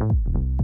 thank 0.00 0.16
you 0.26 0.59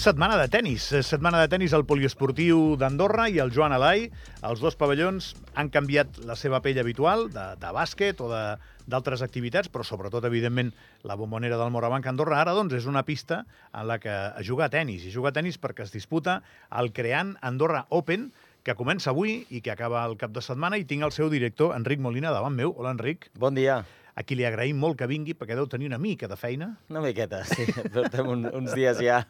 És 0.00 0.06
setmana 0.08 0.38
de 0.40 0.46
tennis. 0.48 0.84
És 0.96 1.10
setmana 1.12 1.42
de 1.42 1.48
tennis 1.52 1.74
al 1.76 1.82
poliesportiu 1.84 2.70
d'Andorra 2.80 3.26
i 3.28 3.34
el 3.42 3.50
Joan 3.52 3.74
Alai. 3.76 4.06
Els 4.48 4.62
dos 4.64 4.78
pavellons 4.80 5.26
han 5.60 5.68
canviat 5.68 6.22
la 6.24 6.38
seva 6.40 6.62
pell 6.64 6.80
habitual 6.80 7.26
de, 7.34 7.44
de 7.60 7.72
bàsquet 7.76 8.22
o 8.24 8.30
d'altres 8.32 9.20
activitats, 9.20 9.68
però 9.68 9.84
sobretot, 9.84 10.24
evidentment, 10.24 10.72
la 11.04 11.18
bombonera 11.20 11.60
del 11.60 11.74
Morabanc 11.76 12.08
Andorra 12.08 12.40
ara 12.40 12.56
doncs, 12.56 12.78
és 12.80 12.88
una 12.88 13.04
pista 13.04 13.42
en 13.74 13.90
la 13.92 14.00
que 14.00 14.16
juga 14.40 14.70
a 14.70 14.72
tennis. 14.72 15.04
I 15.04 15.12
juga 15.12 15.34
a 15.34 15.36
tennis 15.36 15.60
perquè 15.60 15.84
es 15.84 15.92
disputa 15.92 16.40
el 16.80 16.94
Creant 16.96 17.36
Andorra 17.44 17.84
Open, 17.92 18.30
que 18.64 18.80
comença 18.80 19.12
avui 19.12 19.42
i 19.52 19.60
que 19.60 19.76
acaba 19.76 20.08
el 20.08 20.16
cap 20.16 20.32
de 20.32 20.40
setmana, 20.40 20.80
i 20.80 20.88
tinc 20.88 21.04
el 21.04 21.12
seu 21.12 21.28
director, 21.28 21.76
Enric 21.76 22.00
Molina, 22.00 22.32
davant 22.32 22.56
meu. 22.56 22.72
Hola, 22.72 22.96
Enric. 22.96 23.28
Bon 23.36 23.52
dia. 23.52 23.82
A 24.18 24.24
qui 24.26 24.34
li 24.38 24.44
agraïm 24.48 24.78
molt 24.80 24.98
que 24.98 25.06
vingui, 25.10 25.34
perquè 25.38 25.54
deu 25.54 25.68
tenir 25.70 25.86
una 25.90 25.98
mica 25.98 26.28
de 26.28 26.36
feina. 26.36 26.70
Una 26.90 27.00
miqueta, 27.04 27.42
sí. 27.52 27.66
Portem 27.94 28.28
un, 28.32 28.46
uns 28.58 28.74
dies 28.74 28.98
ja 29.02 29.20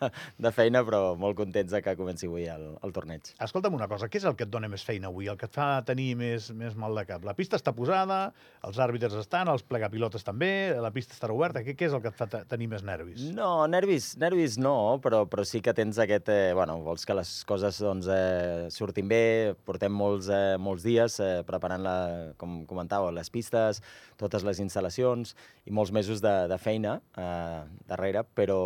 de 0.40 0.52
feina, 0.54 0.80
però 0.86 1.14
molt 1.20 1.36
contents 1.38 1.72
de 1.74 1.82
que 1.84 1.94
comenci 1.98 2.26
avui 2.30 2.46
el, 2.50 2.64
el 2.82 2.94
torneig. 2.96 3.32
Escolta'm 3.44 3.76
una 3.76 3.88
cosa, 3.90 4.08
què 4.10 4.20
és 4.22 4.26
el 4.28 4.36
que 4.38 4.46
et 4.48 4.52
dona 4.52 4.70
més 4.72 4.84
feina 4.86 5.10
avui, 5.10 5.28
el 5.30 5.36
que 5.40 5.46
et 5.50 5.54
fa 5.54 5.68
tenir 5.86 6.14
més, 6.18 6.50
més 6.56 6.74
mal 6.80 6.96
de 6.96 7.04
cap? 7.08 7.24
La 7.28 7.34
pista 7.38 7.58
està 7.60 7.74
posada, 7.76 8.20
els 8.66 8.80
àrbitres 8.80 9.14
estan, 9.20 9.48
els 9.52 9.62
plegapilotes 9.66 10.24
també, 10.26 10.50
la 10.80 10.90
pista 10.94 11.14
estarà 11.16 11.36
oberta, 11.36 11.62
què, 11.66 11.76
què 11.76 11.88
és 11.90 11.96
el 11.96 12.02
que 12.04 12.10
et 12.12 12.16
fa 12.18 12.26
te- 12.32 12.42
tenir 12.50 12.70
més 12.72 12.82
nervis? 12.86 13.22
No, 13.36 13.66
nervis, 13.70 14.14
nervis 14.20 14.56
no, 14.60 14.74
però, 15.04 15.24
però 15.30 15.44
sí 15.46 15.60
que 15.64 15.74
tens 15.76 16.00
aquest... 16.00 16.28
Eh, 16.32 16.52
bueno, 16.56 16.78
vols 16.84 17.04
que 17.06 17.14
les 17.16 17.30
coses 17.48 17.78
doncs, 17.84 18.08
eh, 18.10 18.66
surtin 18.72 19.08
bé, 19.10 19.22
portem 19.66 19.92
molts, 19.94 20.28
eh, 20.32 20.56
molts 20.60 20.84
dies 20.86 21.20
eh, 21.22 21.30
preparant, 21.48 21.82
la, 21.84 21.96
com 22.40 22.62
comentàveu, 22.70 23.12
les 23.15 23.30
pistes, 23.32 23.82
totes 24.20 24.44
les 24.46 24.60
instal·lacions 24.71 25.35
i 25.66 25.74
molts 25.74 25.93
mesos 25.93 26.23
de, 26.24 26.35
de 26.51 26.59
feina 26.63 27.01
eh, 27.18 27.60
darrere, 27.90 28.24
però 28.24 28.60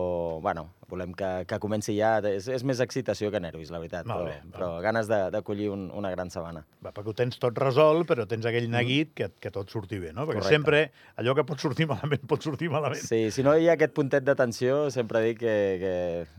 bueno, 0.44 0.68
volem 0.90 1.12
que, 1.16 1.30
que 1.48 1.58
comenci 1.62 1.94
ja. 1.96 2.18
És, 2.28 2.48
és 2.48 2.64
més 2.66 2.80
excitació 2.84 3.30
que 3.32 3.40
nervis, 3.40 3.70
la 3.74 3.78
veritat, 3.82 4.06
Molt 4.06 4.24
però, 4.24 4.28
bé, 4.30 4.52
però 4.54 4.68
ganes 4.84 5.08
de- 5.10 5.30
d'acollir 5.34 5.68
un, 5.72 5.86
una 5.94 6.10
gran 6.12 6.30
setmana. 6.30 6.64
Va, 6.84 6.92
perquè 6.92 7.10
ho 7.12 7.16
tens 7.16 7.38
tot 7.42 7.56
resolt, 7.58 8.06
però 8.08 8.26
tens 8.30 8.46
aquell 8.46 8.68
neguit 8.72 9.14
que, 9.14 9.30
que 9.40 9.50
tot 9.54 9.70
surti 9.72 9.98
bé, 10.02 10.12
no? 10.12 10.26
Perquè 10.28 10.42
Correcte. 10.42 10.54
sempre 10.54 10.82
allò 11.20 11.34
que 11.38 11.44
pot 11.48 11.60
sortir 11.62 11.86
malament 11.90 12.24
pot 12.28 12.42
sortir 12.44 12.70
malament. 12.72 13.00
Sí, 13.04 13.30
si 13.34 13.42
no 13.46 13.56
hi 13.56 13.68
ha 13.68 13.74
aquest 13.78 13.94
puntet 13.96 14.24
d'atenció, 14.26 14.90
sempre 14.94 15.22
dic 15.24 15.38
que, 15.40 15.56
que 15.80 15.94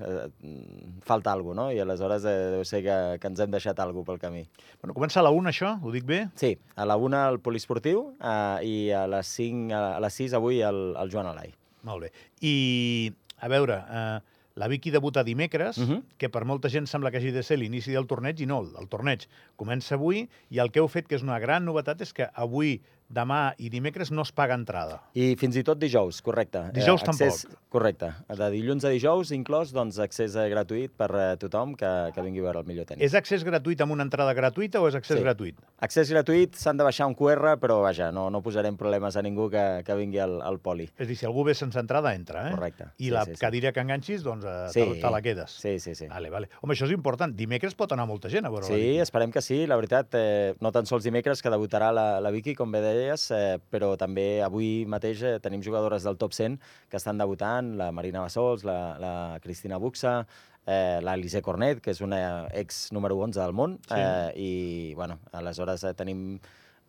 eh, 0.05 0.27
mm, 0.41 0.99
falta 1.05 1.31
alguna 1.33 1.43
cosa, 1.45 1.53
no? 1.55 1.71
I 1.71 1.79
aleshores 1.79 2.25
eh, 2.27 2.35
deu 2.55 2.63
ser 2.67 2.81
que, 2.83 2.95
que 3.21 3.29
ens 3.31 3.39
hem 3.39 3.51
deixat 3.53 3.79
alguna 3.79 4.05
pel 4.05 4.17
camí. 4.19 4.41
Bueno, 4.81 4.93
comença 4.97 5.21
a 5.21 5.23
la 5.23 5.31
una, 5.31 5.53
això? 5.53 5.75
Ho 5.81 5.91
dic 5.93 6.03
bé? 6.09 6.25
Sí, 6.35 6.53
a 6.75 6.85
la 6.85 6.97
una 6.99 7.23
el 7.29 7.37
poliesportiu 7.39 8.01
eh, 8.19 8.59
i 8.67 8.75
a 8.91 9.05
les 9.07 9.29
5, 9.37 9.71
a 9.77 9.99
les 10.03 10.17
6 10.19 10.33
avui 10.35 10.59
el 10.65 11.13
Joan 11.13 11.29
Alai. 11.31 11.53
Molt 11.85 12.07
bé. 12.07 12.09
I, 12.41 13.13
a 13.45 13.47
veure, 13.51 13.77
eh, 13.77 14.34
la 14.55 14.67
Vicky 14.67 14.89
debuta 14.91 15.23
dimecres, 15.23 15.77
Mhm. 15.77 16.03
que 16.17 16.29
per 16.29 16.45
molta 16.45 16.69
gent 16.69 16.87
sembla 16.87 17.11
que 17.11 17.17
hagi 17.17 17.31
de 17.31 17.43
ser 17.43 17.57
l'inici 17.59 17.91
del 17.91 18.07
torneig, 18.07 18.39
i 18.39 18.45
no, 18.45 18.61
el 18.79 18.87
torneig 18.87 19.27
comença 19.57 19.95
avui, 19.95 20.29
i 20.49 20.59
el 20.59 20.71
que 20.71 20.79
heu 20.79 20.87
fet, 20.87 21.07
que 21.07 21.15
és 21.15 21.23
una 21.23 21.39
gran 21.39 21.65
novetat, 21.65 22.01
és 22.01 22.13
que 22.13 22.29
avui, 22.33 22.81
demà 23.09 23.53
i 23.61 23.69
dimecres 23.69 24.11
no 24.11 24.23
es 24.25 24.31
paga 24.35 24.55
entrada. 24.57 25.01
I 25.13 25.35
fins 25.39 25.55
i 25.59 25.63
tot 25.63 25.77
dijous, 25.79 26.21
correcte. 26.25 26.63
Dijous 26.73 27.03
accés, 27.05 27.45
Correcte. 27.75 28.07
De 28.31 28.47
dilluns 28.53 28.85
a 28.87 28.89
dijous 28.89 29.33
inclòs, 29.35 29.73
doncs, 29.75 29.97
accés 29.99 30.35
eh, 30.39 30.45
gratuït 30.49 30.93
per 30.95 31.09
eh, 31.11 31.23
tothom 31.37 31.73
que, 31.75 31.89
que 32.15 32.23
vingui 32.23 32.39
a 32.39 32.45
veure 32.47 32.61
el 32.63 32.67
millor 32.69 32.85
tenis. 32.87 33.03
És 33.03 33.13
accés 33.19 33.43
gratuït 33.43 33.81
amb 33.83 33.91
una 33.91 34.05
entrada 34.07 34.31
gratuïta 34.33 34.79
o 34.79 34.87
és 34.87 34.95
accés 34.95 35.17
Sí. 35.19 35.23
gratuït? 35.23 35.59
Accés 35.83 36.09
gratuït, 36.09 36.55
s'han 36.55 36.77
de 36.79 36.85
baixar 36.87 37.05
un 37.09 37.15
QR, 37.19 37.57
però 37.59 37.81
vaja, 37.83 38.11
no, 38.15 38.29
no 38.31 38.41
posarem 38.41 38.77
problemes 38.79 39.17
a 39.19 39.21
ningú 39.21 39.49
que, 39.51 39.83
que 39.85 39.95
vingui 39.99 40.19
al, 40.23 40.37
al 40.41 40.59
poli. 40.63 40.87
És 40.95 41.03
a 41.05 41.09
dir, 41.09 41.17
si 41.19 41.27
algú 41.27 41.43
ve 41.43 41.53
sense 41.53 41.77
entrada, 41.79 42.13
entra, 42.15 42.47
eh? 42.47 42.53
Correcte. 42.55 42.87
I 42.97 43.09
Sí, 43.09 43.11
la 43.11 43.25
sí, 43.25 43.35
sí. 43.35 43.41
cadira 43.43 43.73
que 43.75 43.83
enganxis, 43.83 44.23
doncs 44.23 44.45
eh, 44.47 44.55
Sí. 44.71 44.79
te, 44.79 45.01
te 45.03 45.11
la 45.11 45.21
quedes. 45.21 45.51
Sí, 45.59 45.75
sí, 45.83 45.95
sí. 45.99 46.07
Vale, 46.07 46.29
vale. 46.31 46.49
Home, 46.61 46.73
això 46.77 46.87
és 46.87 46.95
important. 46.95 47.35
Dimecres 47.35 47.75
pot 47.75 47.91
anar 47.91 48.07
molta 48.07 48.31
gent 48.31 48.47
a 48.47 48.49
veure 48.55 48.65
Sí, 48.71 48.97
esperem 49.03 49.31
que 49.35 49.41
sí. 49.43 49.65
La 49.67 49.75
veritat, 49.75 50.15
eh, 50.15 50.55
no 50.63 50.71
tan 50.71 50.87
sols 50.87 51.03
dimecres, 51.03 51.43
que 51.43 51.51
debutarà 51.51 51.91
la, 51.93 52.21
la 52.23 52.31
Vicky, 52.31 52.55
com 52.55 52.71
bé 52.71 52.79
deies, 52.97 53.29
eh, 53.31 53.59
però 53.71 53.93
també 53.99 54.41
avui 54.45 54.85
mateix 54.89 55.21
eh, 55.23 55.37
tenim 55.43 55.61
jugadores 55.63 56.03
del 56.03 56.17
top 56.17 56.33
100 56.33 56.57
que 56.89 56.97
estan 56.97 57.17
debutant, 57.21 57.75
la 57.77 57.91
Marina 57.91 58.21
Bassols, 58.25 58.63
la, 58.67 58.97
la 58.99 59.13
Cristina 59.43 59.77
Buxa, 59.77 60.25
eh, 60.65 60.99
l'Alice 61.05 61.41
Cornet, 61.45 61.81
que 61.81 61.91
és 61.93 62.01
una 62.01 62.47
ex 62.53 62.87
número 62.95 63.17
11 63.21 63.39
del 63.39 63.53
món, 63.53 63.77
Sí. 63.87 63.99
eh, 63.99 64.31
i, 64.35 64.93
bueno, 64.95 65.19
aleshores 65.31 65.83
eh, 65.83 65.93
tenim 65.93 66.39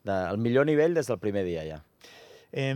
de, 0.06 0.16
el 0.30 0.38
millor 0.38 0.66
nivell 0.66 0.94
des 0.94 1.06
del 1.10 1.18
primer 1.18 1.44
dia 1.44 1.64
ja. 1.66 1.82
Eh, 2.52 2.72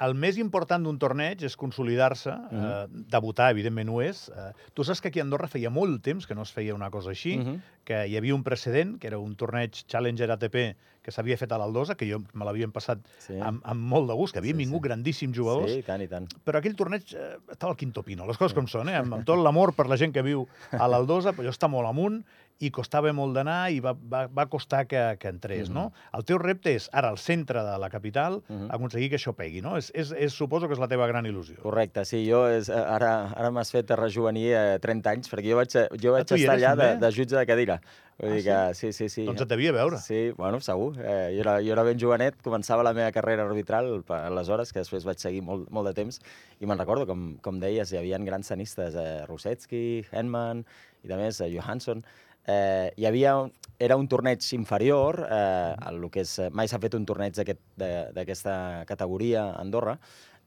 el 0.00 0.14
més 0.16 0.38
important 0.40 0.82
d'un 0.86 0.98
torneig 0.98 1.42
és 1.44 1.56
consolidar-se, 1.60 2.30
eh, 2.30 2.56
Mhm. 2.88 3.04
debutar, 3.10 3.50
evidentment 3.52 3.88
ho 3.90 4.00
és. 4.02 4.28
Eh, 4.30 4.52
tu 4.74 4.82
saps 4.84 5.00
que 5.00 5.08
aquí 5.08 5.20
a 5.20 5.22
Andorra 5.22 5.46
feia 5.48 5.70
molt 5.70 6.02
temps 6.02 6.26
que 6.26 6.34
no 6.34 6.42
es 6.42 6.52
feia 6.52 6.74
una 6.74 6.90
cosa 6.90 7.10
així, 7.10 7.36
Mhm. 7.38 7.60
que 7.84 8.06
hi 8.08 8.16
havia 8.16 8.34
un 8.34 8.42
precedent, 8.42 8.98
que 8.98 9.06
era 9.08 9.18
un 9.18 9.34
torneig 9.36 9.70
Challenger 9.86 10.30
ATP 10.30 10.76
que 11.02 11.10
s'havia 11.10 11.36
fet 11.36 11.50
a 11.52 11.58
l'Aldosa, 11.58 11.96
que 11.96 12.10
jo 12.10 12.18
me 12.34 12.44
l'havien 12.44 12.70
passat 12.72 12.98
Sí. 13.18 13.34
amb, 13.40 13.60
amb 13.64 13.80
molt 13.80 14.06
de 14.08 14.14
gust, 14.14 14.32
que 14.32 14.38
havien 14.38 14.56
Sí, 14.56 14.64
vingut 14.64 14.82
sí. 14.82 14.88
grandíssims 14.88 15.36
jugadors, 15.36 15.70
Sí, 15.72 15.78
i 15.78 15.82
tant, 15.82 16.00
i 16.02 16.08
tant. 16.08 16.28
però 16.44 16.58
aquell 16.58 16.76
torneig 16.76 17.02
eh, 17.14 17.36
estava 17.50 17.72
al 17.72 17.76
quinto 17.76 18.02
pino, 18.02 18.26
les 18.26 18.36
coses 18.38 18.54
com 18.54 18.66
són, 18.66 18.88
eh? 18.88 18.96
amb, 18.96 19.12
amb 19.14 19.24
tot 19.24 19.38
l'amor 19.38 19.74
per 19.74 19.86
la 19.88 19.96
gent 19.96 20.12
que 20.12 20.22
viu 20.22 20.46
a 20.72 20.86
l'Aldosa, 20.88 21.32
però 21.32 21.48
està 21.48 21.68
molt 21.68 21.88
amunt 21.88 22.24
i 22.60 22.68
costava 22.70 23.08
molt 23.16 23.32
d'anar 23.34 23.70
i 23.72 23.78
va, 23.80 23.94
va, 23.96 24.26
va 24.28 24.44
costar 24.52 24.82
que, 24.86 25.00
que 25.18 25.30
entrés, 25.32 25.70
no? 25.72 25.86
El 26.12 26.26
teu 26.28 26.36
repte 26.38 26.74
és, 26.76 26.90
ara, 26.92 27.08
al 27.08 27.16
centre 27.18 27.62
de 27.64 27.78
la 27.80 27.88
capital, 27.88 28.42
Mhm. 28.50 28.66
aconseguir 28.76 29.08
que 29.10 29.16
això 29.16 29.32
pegui, 29.34 29.62
no? 29.64 29.76
És, 29.80 29.90
és, 29.94 30.12
és, 30.12 30.32
suposo 30.36 30.68
que 30.68 30.74
és 30.76 30.82
la 30.82 30.88
teva 30.88 31.06
gran 31.08 31.24
il·lusió. 31.24 31.56
Correcte, 31.62 32.04
sí, 32.04 32.20
jo 32.28 32.42
és, 32.52 32.68
eh, 32.68 32.74
ara, 32.76 33.30
ara 33.34 33.50
m'has 33.50 33.72
fet 33.72 33.90
rejuvenir 33.96 34.50
eh, 34.52 34.78
30 34.78 35.10
anys, 35.10 35.30
perquè 35.32 35.50
jo 35.50 35.56
vaig, 35.56 35.72
jo 36.00 36.12
vaig 36.12 36.30
hi 36.36 36.42
estar 36.42 36.56
allà 36.58 36.74
de, 36.76 36.90
de 37.00 37.10
jutge 37.16 37.36
de 37.38 37.46
cadira. 37.48 37.80
Vull 38.20 38.32
Ah, 38.32 38.34
dir 38.36 38.44
que 38.44 38.74
sí, 38.76 38.92
sí, 38.92 39.08
sí. 39.08 39.24
Doncs 39.24 39.40
et 39.40 39.48
devia 39.48 39.72
veure. 39.72 39.96
Sí, 39.96 40.30
bueno, 40.36 40.60
segur. 40.60 40.90
Eh, 41.00 41.30
jo, 41.32 41.40
era, 41.40 41.54
jo 41.64 41.72
era 41.72 41.82
ben 41.82 41.96
jovenet, 41.98 42.36
començava 42.44 42.84
la 42.84 42.92
meva 42.92 43.08
carrera 43.16 43.46
arbitral 43.48 44.04
aleshores, 44.12 44.74
que 44.74 44.82
després 44.82 45.06
vaig 45.08 45.16
seguir 45.22 45.40
molt, 45.40 45.70
molt 45.72 45.88
de 45.88 45.94
temps, 45.96 46.20
i 46.60 46.66
me'n 46.68 46.76
recordo, 46.76 47.06
com, 47.08 47.38
com 47.40 47.58
deies, 47.58 47.90
hi 47.94 47.96
havia 47.96 48.18
grans 48.20 48.52
tenistes, 48.52 48.94
eh, 49.00 49.24
Rosetsky, 49.24 50.04
Henman, 50.12 50.66
i 51.02 51.08
de 51.08 51.16
més, 51.16 51.40
eh, 51.40 51.48
Johansson. 51.54 52.04
Eh, 52.46 52.92
hi 52.96 53.06
havia, 53.06 53.34
era 53.78 53.96
un 53.96 54.08
torneig 54.08 54.44
inferior, 54.56 55.20
eh, 55.28 55.74
el 55.90 56.08
que 56.10 56.24
és, 56.24 56.36
mai 56.52 56.68
s'ha 56.68 56.80
fet 56.80 56.96
un 56.96 57.06
torneig 57.06 57.36
d'aquesta 57.36 58.84
categoria 58.88 59.50
a 59.50 59.60
Andorra, 59.60 59.98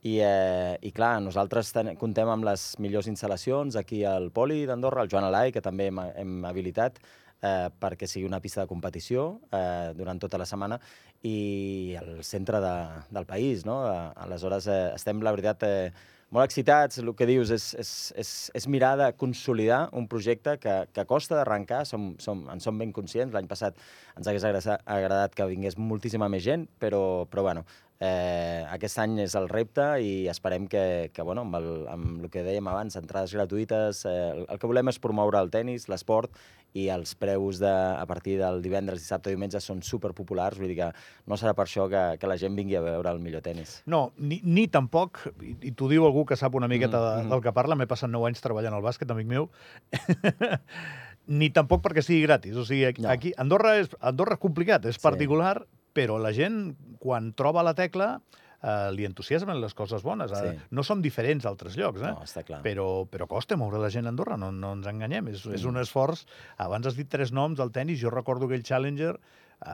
i, 0.03 0.17
eh, 0.19 0.75
i 0.83 0.91
clar, 0.91 1.15
nosaltres 1.23 1.71
ten, 1.71 1.93
comptem 1.95 2.27
amb 2.27 2.43
les 2.43 2.73
millors 2.83 3.07
instal·lacions 3.07 3.77
aquí 3.79 4.03
al 4.03 4.31
Poli 4.35 4.65
d'Andorra, 4.67 5.05
el 5.05 5.11
Joan 5.11 5.29
Alai, 5.29 5.53
que 5.55 5.63
també 5.63 5.87
hem, 5.87 6.01
hem 6.19 6.33
habilitat, 6.49 6.99
eh, 7.43 7.69
perquè 7.79 8.07
sigui 8.07 8.27
una 8.27 8.41
pista 8.43 8.63
de 8.63 8.71
competició 8.71 9.39
eh, 9.51 9.93
durant 9.95 10.19
tota 10.19 10.39
la 10.41 10.47
setmana 10.49 10.79
i 11.23 11.95
al 11.99 12.17
centre 12.27 12.59
de, 12.63 12.73
del 13.15 13.27
país. 13.29 13.63
No? 13.67 13.79
Eh, 13.87 14.09
aleshores, 14.25 14.67
eh, 14.67 14.91
estem, 14.97 15.23
la 15.23 15.31
veritat, 15.35 15.63
eh, 15.63 15.93
molt 16.33 16.49
excitats. 16.49 16.99
El 17.01 17.13
que 17.17 17.27
dius 17.29 17.53
és, 17.53 17.69
és, 17.79 17.91
és, 18.19 18.33
és 18.57 18.67
mirar 18.71 18.95
de 18.99 19.11
consolidar 19.19 19.85
un 19.93 20.07
projecte 20.09 20.57
que, 20.61 20.75
que 20.93 21.05
costa 21.09 21.37
d'arrencar, 21.37 21.83
som, 21.89 22.13
som, 22.23 22.45
en 22.51 22.63
som 22.63 22.79
ben 22.79 22.93
conscients. 22.95 23.33
L'any 23.35 23.49
passat 23.49 23.77
ens 24.17 24.29
hagués 24.29 24.45
agradat, 24.49 24.83
agradat 24.97 25.37
que 25.37 25.49
vingués 25.51 25.77
moltíssima 25.77 26.29
més 26.33 26.45
gent, 26.45 26.65
però, 26.81 27.03
però 27.29 27.45
bueno, 27.49 27.65
eh, 28.03 28.65
aquest 28.73 28.99
any 29.03 29.19
és 29.27 29.37
el 29.39 29.47
repte 29.51 29.85
i 30.01 30.27
esperem 30.31 30.67
que, 30.71 31.11
que 31.13 31.25
bueno, 31.25 31.45
amb, 31.45 31.59
el, 31.59 31.69
amb 31.93 32.25
el 32.25 32.33
que 32.33 32.45
dèiem 32.45 32.67
abans, 32.71 32.97
entrades 32.99 33.35
gratuïtes, 33.37 34.03
eh, 34.09 34.17
el, 34.33 34.45
el 34.49 34.61
que 34.61 34.69
volem 34.69 34.91
és 34.91 35.01
promoure 35.03 35.41
el 35.41 35.53
tennis, 35.53 35.87
l'esport, 35.91 36.33
i 36.73 36.87
els 36.89 37.13
preus 37.15 37.59
de, 37.61 37.69
a 37.69 38.05
partir 38.09 38.39
del 38.39 38.61
divendres, 38.63 38.99
dissabte 39.03 39.29
diumenge 39.29 39.59
són 39.61 39.83
superpopulars, 39.85 40.57
vull 40.57 40.71
dir 40.71 40.77
que 40.79 40.87
no 41.29 41.37
serà 41.37 41.53
per 41.53 41.67
això 41.67 41.85
que, 41.91 42.01
que 42.17 42.27
la 42.27 42.37
gent 42.41 42.55
vingui 42.57 42.75
a 42.75 42.81
veure 42.81 43.11
el 43.13 43.19
millor 43.21 43.41
tennis. 43.45 43.83
No, 43.85 44.11
ni, 44.17 44.39
ni 44.43 44.67
tampoc, 44.67 45.21
i, 45.41 45.53
i 45.69 45.71
t'ho 45.77 45.87
diu 45.91 46.05
algú 46.07 46.25
que 46.25 46.35
sap 46.35 46.55
una 46.57 46.67
miqueta 46.67 46.97
de, 46.97 47.11
Mhm. 47.23 47.29
del 47.29 47.41
que 47.45 47.53
parla, 47.53 47.75
m'he 47.75 47.85
passat 47.87 48.09
9 48.09 48.25
anys 48.31 48.41
treballant 48.41 48.73
al 48.73 48.81
bàsquet, 48.81 49.11
amic 49.13 49.27
meu, 49.27 49.49
ni 51.27 51.49
tampoc 51.53 51.83
perquè 51.85 52.01
sigui 52.03 52.23
gratis. 52.25 52.55
O 52.57 52.65
sigui, 52.65 52.85
aquí, 52.89 53.01
No. 53.05 53.09
aquí 53.09 53.33
Andorra, 53.37 53.77
és, 53.79 53.89
Andorra 54.01 54.33
és 54.35 54.39
complicat, 54.43 54.85
és 54.85 54.95
Sí. 54.95 55.01
particular, 55.01 55.65
però 55.93 56.17
la 56.19 56.33
gent, 56.33 56.75
quan 56.99 57.33
troba 57.33 57.63
la 57.63 57.73
tecla, 57.75 58.21
eh, 58.63 58.91
li 58.95 59.03
entusiasmen 59.05 59.59
les 59.61 59.73
coses 59.75 60.01
bones. 60.01 60.31
Eh, 60.31 60.35
Sí. 60.53 60.59
No 60.71 60.83
som 60.83 61.01
diferents 61.01 61.45
a 61.45 61.49
altres 61.49 61.75
llocs, 61.77 62.01
eh? 62.01 62.11
No, 62.15 62.23
està 62.23 62.43
clar. 62.43 62.61
Però, 62.63 63.05
però 63.09 63.27
costa 63.27 63.55
moure 63.57 63.77
la 63.77 63.89
gent 63.89 64.05
a 64.05 64.09
Andorra, 64.09 64.37
no, 64.37 64.51
no 64.51 64.73
ens 64.73 64.87
enganyem. 64.87 65.27
És, 65.27 65.45
és 65.45 65.63
Mm. 65.65 65.69
un 65.69 65.77
esforç. 65.83 66.25
Abans 66.57 66.87
has 66.87 66.95
dit 66.95 67.07
tres 67.09 67.31
noms 67.31 67.57
del 67.57 67.71
tennis, 67.71 67.99
jo 68.01 68.09
recordo 68.09 68.45
aquell 68.45 68.63
Challenger 68.63 69.11
en 69.15 69.19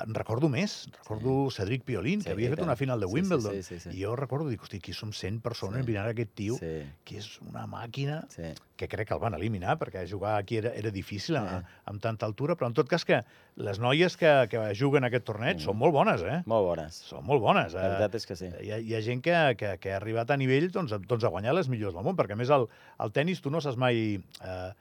recordo 0.07 0.49
més. 0.49 0.89
Recordo 0.99 1.49
Cedric 1.51 1.83
Piolín, 1.83 2.19
que 2.21 2.29
Sí, 2.29 2.31
havia 2.31 2.49
fet 2.49 2.59
que- 2.59 2.63
una 2.65 2.75
final 2.75 2.99
de 2.99 3.07
sí, 3.07 3.09
sí, 3.09 3.15
Wimbledon. 3.15 3.53
sí, 3.55 3.63
sí, 3.63 3.79
sí. 3.79 3.89
I 3.97 4.03
jo 4.03 4.15
recordo, 4.15 4.47
dic, 4.49 4.61
hosti, 4.61 4.77
aquí 4.77 4.93
som 4.93 5.11
100 5.11 5.41
persones 5.41 5.83
Sí. 5.85 5.91
mirant 5.91 6.07
aquest 6.09 6.31
tio, 6.35 6.55
Sí, 6.59 6.83
que 7.03 7.17
és 7.17 7.41
una 7.41 7.65
màquina 7.65 8.25
sí. 8.29 8.53
que 8.77 8.87
crec 8.87 9.07
que 9.07 9.13
el 9.15 9.19
van 9.19 9.33
eliminar, 9.33 9.77
perquè 9.79 10.05
jugar 10.09 10.37
aquí 10.37 10.57
era, 10.57 10.69
era 10.75 10.91
difícil 10.91 11.35
Sí. 11.35 11.41
amb, 11.41 11.65
amb 11.85 12.01
tanta 12.01 12.25
altura, 12.25 12.55
però 12.55 12.67
en 12.67 12.73
tot 12.73 12.87
cas 12.87 13.03
que 13.03 13.23
les 13.55 13.79
noies 13.79 14.15
que, 14.15 14.47
que 14.49 14.73
juguen 14.77 15.03
aquest 15.03 15.25
torneig 15.25 15.57
Mm. 15.57 15.59
són 15.65 15.77
molt 15.77 15.93
bones, 15.93 16.21
eh? 16.21 16.43
Molt 16.45 16.65
bones. 16.65 16.93
Són 16.95 17.25
molt 17.25 17.41
bones. 17.41 17.73
La 17.73 17.85
Eh? 17.85 17.89
veritat 17.89 18.15
és 18.15 18.25
que 18.27 18.35
sí. 18.35 18.45
Hi 18.61 18.71
ha, 18.71 18.77
hi 18.79 18.93
ha 18.95 19.01
gent 19.01 19.21
que, 19.23 19.55
que, 19.57 19.77
que 19.79 19.91
ha 19.93 19.97
arribat 19.97 20.29
a 20.31 20.37
nivell 20.37 20.69
doncs, 20.71 20.91
doncs, 21.07 21.23
a 21.23 21.27
guanyar 21.29 21.53
les 21.55 21.67
millors 21.67 21.93
del 21.95 22.03
món, 22.03 22.15
perquè 22.15 22.33
a 22.33 22.35
més 22.35 22.49
el, 22.49 22.67
el 22.99 23.11
tennis 23.11 23.41
tu 23.41 23.49
no 23.49 23.59
saps 23.59 23.75
mai 23.77 24.21
eh, 24.43 24.71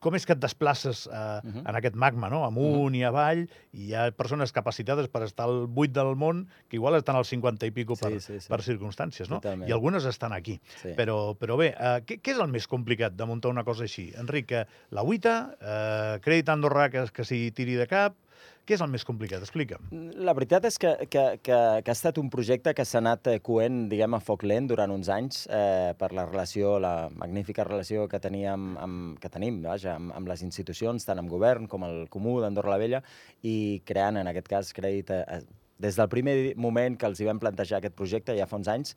com 0.00 0.14
és 0.16 0.24
que 0.26 0.32
et 0.32 0.40
desplaces 0.40 1.06
eh, 1.12 1.40
Mhm. 1.44 1.66
en 1.68 1.76
aquest 1.76 1.94
magma, 1.94 2.30
no? 2.32 2.44
amunt 2.46 2.94
i 2.96 3.02
avall, 3.04 3.42
i 3.72 3.90
hi 3.90 3.94
ha 3.94 4.10
persones 4.16 4.50
capacitades 4.52 5.08
per 5.08 5.22
estar 5.26 5.44
al 5.46 5.66
buit 5.68 5.92
del 5.92 6.16
món 6.16 6.46
que 6.68 6.76
igual 6.76 6.96
estan 6.96 7.16
al 7.16 7.24
50 7.28 7.66
i 7.66 7.70
pico 7.70 7.96
per, 7.96 8.12
Sí, 8.14 8.20
sí, 8.20 8.40
sí. 8.40 8.48
per 8.48 8.62
circumstàncies, 8.62 9.28
no? 9.28 9.40
Totalment. 9.40 9.68
I 9.68 9.72
algunes 9.72 10.04
estan 10.08 10.32
aquí. 10.32 10.58
Sí. 10.82 10.94
Però, 10.96 11.36
però 11.36 11.56
bé, 11.58 11.74
eh, 11.78 12.00
què, 12.06 12.20
què 12.22 12.32
és 12.32 12.38
el 12.40 12.48
més 12.48 12.66
complicat 12.66 13.12
de 13.14 13.26
muntar 13.26 13.50
una 13.50 13.64
cosa 13.64 13.84
així? 13.84 14.10
Enric, 14.16 14.46
que 14.46 14.66
la 14.90 15.02
UITA, 15.02 15.56
eh, 15.60 16.20
Crèdit 16.24 16.48
Andorrà 16.48 16.90
que, 16.90 17.04
que 17.12 17.24
s'hi 17.24 17.50
tiri 17.52 17.74
de 17.74 17.86
cap, 17.86 18.16
què 18.66 18.76
és 18.76 18.82
el 18.84 18.90
més 18.92 19.04
complicat? 19.06 19.42
Explica'm. 19.42 19.88
La 20.22 20.34
veritat 20.36 20.66
és 20.68 20.76
que, 20.78 20.92
que, 21.10 21.24
que, 21.42 21.58
que 21.82 21.92
ha 21.92 21.96
estat 21.96 22.20
un 22.22 22.28
projecte 22.30 22.74
que 22.76 22.84
s'ha 22.86 23.00
anat 23.02 23.30
eh, 23.32 23.38
coent, 23.42 23.80
diguem, 23.90 24.14
a 24.14 24.20
foc 24.22 24.44
lent 24.46 24.68
durant 24.70 24.92
uns 24.94 25.10
anys 25.10 25.44
eh, 25.50 25.90
per 25.98 26.12
la 26.16 26.26
relació, 26.28 26.76
la 26.82 27.08
magnífica 27.10 27.66
relació 27.66 28.06
que 28.10 28.20
teníem, 28.22 28.74
amb, 28.78 29.16
que 29.22 29.32
tenim, 29.32 29.62
vaja, 29.64 29.96
amb, 29.98 30.14
amb 30.16 30.30
les 30.30 30.44
institucions, 30.46 31.08
tant 31.08 31.18
amb 31.18 31.32
govern 31.32 31.66
com 31.70 31.88
el 31.88 32.04
Comú 32.12 32.38
d'Andorra 32.44 32.76
la 32.76 32.82
Vella, 32.82 33.02
i 33.42 33.82
creant, 33.88 34.20
en 34.22 34.30
aquest 34.30 34.52
cas, 34.52 34.74
crèdit... 34.76 35.14
Eh, 35.16 35.40
des 35.80 35.96
del 35.96 36.10
primer 36.12 36.34
moment 36.60 36.96
que 37.00 37.08
els 37.08 37.20
hi 37.22 37.24
vam 37.24 37.38
plantejar 37.40 37.78
aquest 37.78 37.94
projecte, 37.96 38.34
ja 38.36 38.44
fa 38.44 38.58
uns 38.60 38.68
anys, 38.68 38.90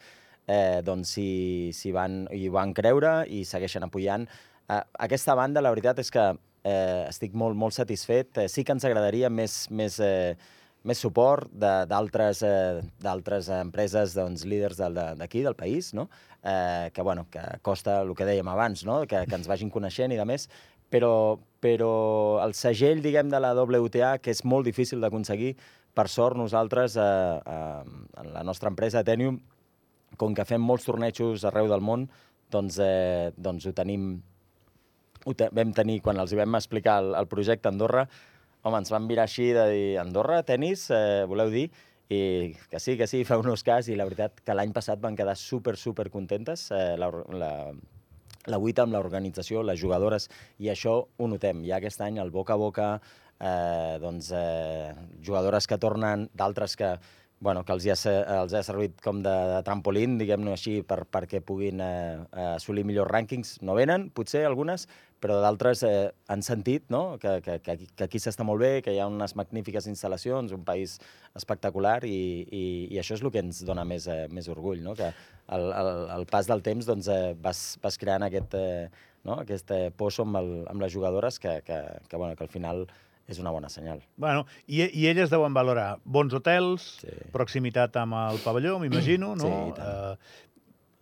eh, 0.52 0.82
doncs 0.84 1.14
s'hi 1.16 1.94
van, 1.96 2.26
hi 2.36 2.50
van 2.52 2.74
creure 2.76 3.22
i 3.32 3.44
segueixen 3.48 3.88
apoyant. 3.88 4.28
Eh, 4.68 4.82
aquesta 5.08 5.36
banda, 5.40 5.64
la 5.64 5.72
veritat 5.74 6.02
és 6.04 6.12
que 6.12 6.26
eh, 6.64 7.06
estic 7.10 7.34
molt, 7.34 7.56
molt 7.56 7.74
satisfet. 7.76 8.38
Eh, 8.38 8.50
sí 8.50 8.64
que 8.64 8.72
ens 8.76 8.86
agradaria 8.86 9.30
més, 9.30 9.70
més, 9.72 10.00
eh, 10.00 10.36
més 10.84 11.00
suport 11.00 11.48
d'altres 11.56 12.42
eh, 12.44 12.82
empreses 13.62 14.14
doncs, 14.16 14.44
líders 14.46 14.78
del- 14.78 14.94
de- 14.98 15.16
d'aquí, 15.22 15.42
del 15.44 15.56
país, 15.56 15.94
no? 15.94 16.10
eh, 16.44 16.90
que, 16.94 17.02
bueno, 17.02 17.28
que 17.32 17.40
costa 17.62 18.02
el 18.02 18.14
que 18.16 18.26
dèiem 18.28 18.48
abans, 18.52 18.84
no? 18.86 19.02
que, 19.08 19.26
que 19.26 19.36
ens 19.36 19.48
vagin 19.48 19.70
coneixent 19.72 20.12
i 20.12 20.18
de 20.20 20.26
més, 20.26 20.50
però, 20.92 21.40
però 21.64 22.44
el 22.44 22.54
segell, 22.54 23.02
diguem, 23.02 23.30
de 23.32 23.40
la 23.40 23.54
WTA, 23.56 24.18
que 24.20 24.32
és 24.32 24.44
molt 24.46 24.66
difícil 24.68 25.00
d'aconseguir, 25.02 25.56
per 25.94 26.08
sort 26.10 26.36
nosaltres, 26.38 26.98
eh, 26.98 27.02
eh, 27.02 28.20
en 28.20 28.34
la 28.34 28.44
nostra 28.44 28.70
empresa, 28.70 29.00
Atenium, 29.00 29.40
com 30.18 30.36
que 30.36 30.46
fem 30.46 30.62
molts 30.62 30.86
tornejos 30.86 31.44
arreu 31.46 31.68
del 31.72 31.82
món, 31.82 32.08
doncs, 32.52 32.78
eh, 32.84 33.32
doncs 33.38 33.66
ho 33.66 33.74
tenim... 33.74 34.22
Ho 35.26 35.34
te 35.38 35.48
vam 35.56 35.72
tenir, 35.76 36.02
quan 36.04 36.20
els 36.20 36.34
hi 36.34 36.40
vam 36.40 36.60
explicar 36.60 37.00
el, 37.04 37.14
el 37.16 37.28
projecte 37.32 37.70
Andorra, 37.72 38.06
home, 38.64 38.80
ens 38.80 38.92
van 38.92 39.08
mirar 39.08 39.28
així 39.28 39.52
de 39.56 39.66
dir, 39.72 39.88
Andorra, 40.02 40.42
tenis, 40.48 40.90
eh, 40.92 41.24
voleu 41.30 41.52
dir? 41.54 41.70
I 42.14 42.54
que 42.70 42.80
sí, 42.84 42.98
que 43.00 43.08
sí, 43.08 43.24
fa 43.28 43.40
uns 43.40 43.64
cas, 43.64 43.88
i 43.88 43.98
la 43.98 44.06
veritat 44.08 44.44
que 44.44 44.56
l'any 44.56 44.74
passat 44.76 45.02
van 45.02 45.16
quedar 45.16 45.36
super, 45.40 45.78
super 45.80 46.10
contentes, 46.12 46.68
eh, 46.76 46.94
la, 47.00 47.10
la, 47.32 47.52
la 48.52 48.60
UITA 48.60 48.86
amb 48.86 48.96
l'organització, 48.98 49.64
les 49.64 49.80
jugadores, 49.80 50.30
i 50.60 50.70
això 50.72 51.00
ho 51.04 51.28
notem. 51.32 51.64
Ja 51.68 51.80
aquest 51.80 52.04
any, 52.04 52.20
el 52.22 52.32
boca 52.32 52.58
a 52.58 52.60
boca, 52.60 52.88
eh, 53.40 53.98
doncs, 54.04 54.32
eh, 54.36 54.94
jugadores 55.24 55.68
que 55.68 55.80
tornen, 55.80 56.28
d'altres 56.36 56.76
que, 56.80 56.98
bueno, 57.44 57.66
que 57.68 57.74
els, 57.76 57.86
ha, 57.92 58.14
els 58.40 58.54
ha 58.56 58.62
servit 58.64 59.02
com 59.04 59.20
de, 59.24 59.32
de 59.52 59.58
trampolín, 59.68 60.16
diguem-ne 60.18 60.54
així, 60.56 60.78
per, 60.88 61.02
perquè 61.12 61.42
puguin 61.44 61.82
eh, 61.84 62.22
assolir 62.56 62.86
millors 62.88 63.12
rànquings. 63.12 63.58
No 63.68 63.76
venen, 63.76 64.06
potser, 64.16 64.46
algunes, 64.48 64.88
però 65.24 65.42
d'altres 65.44 65.84
eh, 65.88 66.08
han 66.32 66.42
sentit 66.44 66.88
no? 66.92 67.18
que, 67.20 67.36
que, 67.44 67.58
que, 67.64 67.76
aquí- 67.76 67.90
que 68.00 68.08
aquí 68.08 68.22
s'està 68.24 68.48
molt 68.48 68.64
bé, 68.64 68.72
que 68.86 68.96
hi 68.96 69.02
ha 69.04 69.10
unes 69.12 69.36
magnífiques 69.40 69.90
instal·lacions, 69.92 70.56
un 70.56 70.64
país 70.68 70.98
espectacular, 71.36 71.98
i, 72.08 72.18
i, 72.48 72.64
i 72.96 73.00
això 73.04 73.18
és 73.20 73.24
el 73.24 73.32
que 73.36 73.44
ens 73.44 73.60
dona 73.68 73.84
més, 73.88 74.08
eh, 74.08 74.26
més 74.32 74.48
orgull, 74.52 74.80
no? 74.84 74.96
que 74.96 75.12
al, 75.12 75.70
al, 75.76 75.94
al 76.16 76.28
pas 76.32 76.48
del 76.48 76.64
temps 76.64 76.88
doncs, 76.88 77.12
eh, 77.12 77.34
vas, 77.44 77.66
vas 77.84 78.00
creant 78.00 78.24
aquest, 78.28 78.56
eh, 78.56 78.88
no? 79.28 79.42
aquest 79.44 79.72
eh, 79.76 79.90
amb, 79.92 80.40
el, 80.40 80.54
amb 80.72 80.84
les 80.88 80.96
jugadores 80.96 81.40
que, 81.40 81.60
que, 81.68 81.84
que, 82.08 82.16
bueno, 82.16 82.36
que 82.40 82.48
al 82.48 82.56
final 82.56 82.88
és 83.28 83.40
una 83.40 83.52
bona 83.56 83.70
senyal. 83.70 84.02
Bueno, 84.18 84.46
i, 84.68 84.84
i 85.00 85.08
elles 85.08 85.30
deuen 85.32 85.54
valorar 85.56 85.98
bons 86.04 86.34
hotels, 86.34 87.00
Sí. 87.04 87.14
proximitat 87.32 87.96
amb 88.02 88.14
el 88.20 88.42
pavelló, 88.44 88.80
m'imagino, 88.80 89.36
no? 89.36 89.52
Sí. 89.76 89.82
Eh, 89.82 90.16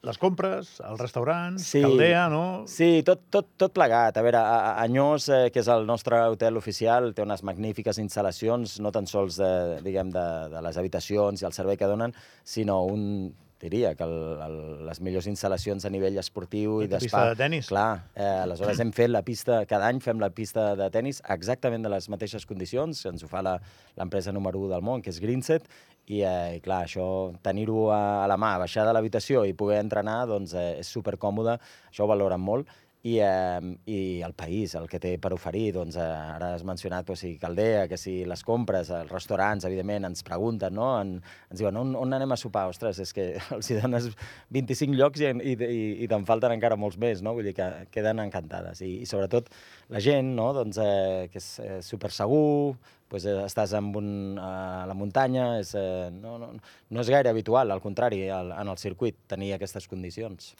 les 0.03 0.18
compres, 0.18 0.79
els 0.81 1.00
restaurants, 1.00 1.62
Sí. 1.62 1.81
Caldea, 1.81 2.27
no? 2.29 2.63
Sí, 2.68 3.03
tot, 3.06 3.21
tot, 3.29 3.51
tot 3.57 3.73
plegat. 3.73 4.18
A 4.18 4.23
veure, 4.25 4.39
Anyós, 4.81 5.27
eh, 5.29 5.51
que 5.53 5.59
és 5.62 5.68
el 5.69 5.85
nostre 5.85 6.18
hotel 6.27 6.57
oficial, 6.57 7.13
té 7.13 7.21
unes 7.21 7.44
magnífiques 7.44 8.00
instal·lacions, 8.01 8.79
no 8.81 8.91
tan 8.91 9.06
sols 9.06 9.38
de, 9.38 9.79
diguem, 9.85 10.09
de, 10.09 10.25
de 10.50 10.62
les 10.65 10.77
habitacions 10.77 11.41
i 11.41 11.45
el 11.45 11.53
servei 11.53 11.77
que 11.77 11.85
donen, 11.85 12.13
sinó 12.44 12.83
un, 12.85 13.35
diria 13.61 13.93
que 13.95 14.03
el, 14.03 14.13
el, 14.45 14.55
les 14.87 14.99
millors 15.05 15.27
instal·lacions 15.29 15.85
a 15.85 15.91
nivell 15.93 16.17
esportiu 16.17 16.79
i 16.81 16.87
Aquesta 16.87 16.97
d'espa. 16.97 17.05
pista 17.05 17.23
de 17.29 17.35
tenis. 17.43 17.67
Clar, 17.69 18.03
eh, 18.15 18.25
aleshores 18.47 18.79
hem 18.81 18.91
fet 18.91 19.09
la 19.13 19.21
pista, 19.23 19.61
cada 19.69 19.87
any 19.87 19.99
fem 20.01 20.19
la 20.19 20.29
pista 20.33 20.71
de 20.75 20.89
tennis 20.89 21.21
exactament 21.29 21.83
de 21.85 21.89
les 21.93 22.09
mateixes 22.09 22.45
condicions, 22.49 23.05
ens 23.05 23.23
ho 23.23 23.29
fa 23.31 23.41
la- 23.45 23.59
l'empresa 23.97 24.31
número 24.33 24.59
1 24.59 24.69
del 24.73 24.81
món, 24.81 25.01
que 25.01 25.09
és 25.13 25.19
Greenset, 25.21 25.63
i, 26.07 26.21
eh, 26.25 26.57
i 26.57 26.59
clar, 26.61 26.85
això, 26.87 27.05
tenir-ho 27.41 27.91
a, 27.93 28.23
a 28.23 28.27
la 28.27 28.35
mà, 28.37 28.57
baixar 28.59 28.85
de 28.87 28.93
l'habitació 28.93 29.45
i 29.45 29.53
poder 29.53 29.79
entrenar, 29.79 30.25
doncs 30.27 30.53
eh, 30.57 30.79
és 30.81 30.87
supercòmode, 30.87 31.59
això 31.91 32.03
ho 32.03 32.07
valoren 32.09 32.41
molt, 32.41 32.67
i, 33.03 33.18
eh, 33.18 33.77
i 33.89 34.21
el 34.21 34.33
país, 34.38 34.75
el 34.77 34.88
que 34.89 35.00
té 35.01 35.15
per 35.21 35.31
oferir, 35.33 35.71
doncs 35.74 35.98
eh, 35.98 36.06
ara 36.06 36.51
has 36.56 36.65
mencionat 36.68 37.09
o 37.09 37.15
sigui, 37.18 37.39
Caldea, 37.42 37.88
que 37.89 37.98
si 37.98 38.19
les 38.30 38.44
compres, 38.45 38.92
els 38.94 39.09
restaurants, 39.09 39.65
evidentment, 39.65 40.06
ens 40.12 40.21
pregunten, 40.27 40.75
no? 40.77 40.92
En, 41.01 41.15
ens 41.50 41.63
diuen, 41.63 41.80
on, 41.81 41.95
on 41.98 42.13
anem 42.18 42.36
a 42.36 42.38
sopar? 42.38 42.68
Ostres, 42.69 43.01
és 43.01 43.13
que 43.18 43.27
els 43.56 43.71
hi 43.71 43.80
dones 43.81 44.12
25 44.53 44.98
llocs 45.00 45.25
i, 45.25 45.31
i, 45.33 45.57
i, 45.57 45.81
i 46.06 46.12
te'n 46.12 46.27
falten 46.30 46.53
encara 46.53 46.77
molts 46.77 47.00
més, 47.01 47.25
no? 47.25 47.33
Vull 47.38 47.50
dir 47.50 47.57
que 47.57 47.71
queden 47.94 48.21
encantades. 48.21 48.83
I, 48.86 49.00
i 49.01 49.09
sobretot 49.09 49.50
la 49.89 50.01
gent, 50.03 50.36
no? 50.38 50.51
doncs, 50.53 50.77
eh, 50.81 51.30
que 51.33 51.42
és 51.42 51.51
eh, 51.63 51.77
super 51.86 52.13
segur, 52.13 52.77
pues, 53.11 53.25
eh, 53.27 53.35
estàs 53.43 53.73
en 53.75 53.91
un, 53.99 54.07
a 54.39 54.85
la 54.87 54.95
muntanya, 54.95 55.57
és, 55.59 55.73
eh, 55.75 56.07
no, 56.15 56.37
no, 56.39 56.53
no 56.55 57.03
és 57.03 57.09
gaire 57.11 57.27
habitual, 57.29 57.69
al 57.75 57.83
contrari, 57.83 58.23
al, 58.31 58.53
en 58.55 58.71
el 58.71 58.79
circuit, 58.79 59.17
tenir 59.27 59.51
aquestes 59.57 59.89
condicions. 59.91 60.53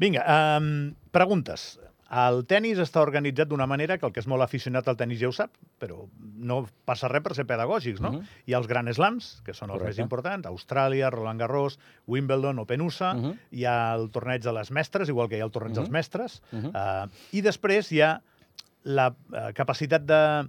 Vinga, 0.00 0.24
um, 0.58 0.94
preguntes. 1.12 1.74
El 2.12 2.42
tennis 2.44 2.76
està 2.80 3.00
organitzat 3.00 3.48
d'una 3.48 3.64
manera 3.68 3.96
que 3.96 4.04
el 4.04 4.12
que 4.12 4.20
és 4.20 4.26
molt 4.28 4.44
aficionat 4.44 4.88
al 4.88 4.98
tennis 5.00 5.20
ja 5.20 5.28
ho 5.30 5.32
sap, 5.32 5.52
però 5.80 6.02
no 6.44 6.58
passa 6.84 7.08
res 7.08 7.22
per 7.24 7.32
ser 7.36 7.46
pedagògics, 7.48 8.00
no? 8.04 8.10
Mhm. 8.18 8.26
Hi 8.48 8.52
ha 8.52 8.58
els 8.60 8.68
Grand 8.68 8.92
Slams, 8.92 9.30
que 9.46 9.54
són 9.56 9.70
els 9.70 9.78
Correcte. 9.78 9.88
més 9.96 10.02
importants, 10.04 10.48
Austràlia, 10.48 11.08
Roland 11.12 11.40
Garros, 11.40 11.78
Wimbledon, 12.06 12.58
Open 12.58 12.82
USA, 12.84 13.14
Mhm. 13.14 13.32
hi 13.52 13.64
ha 13.64 13.94
el 13.94 14.10
torneig 14.10 14.42
de 14.44 14.52
les 14.52 14.70
mestres, 14.70 15.08
igual 15.08 15.28
que 15.30 15.36
hi 15.38 15.40
ha 15.40 15.44
el 15.48 15.50
torneig 15.52 15.74
dels 15.74 15.88
Mhm. 15.88 15.92
mestres, 15.92 16.42
Mhm. 16.52 16.66
uh, 16.74 17.08
i 17.32 17.40
després 17.40 17.90
hi 17.92 18.00
ha 18.02 18.20
la 18.84 19.08
uh, 19.08 19.52
capacitat 19.54 20.02
de 20.04 20.20
eh, 20.42 20.48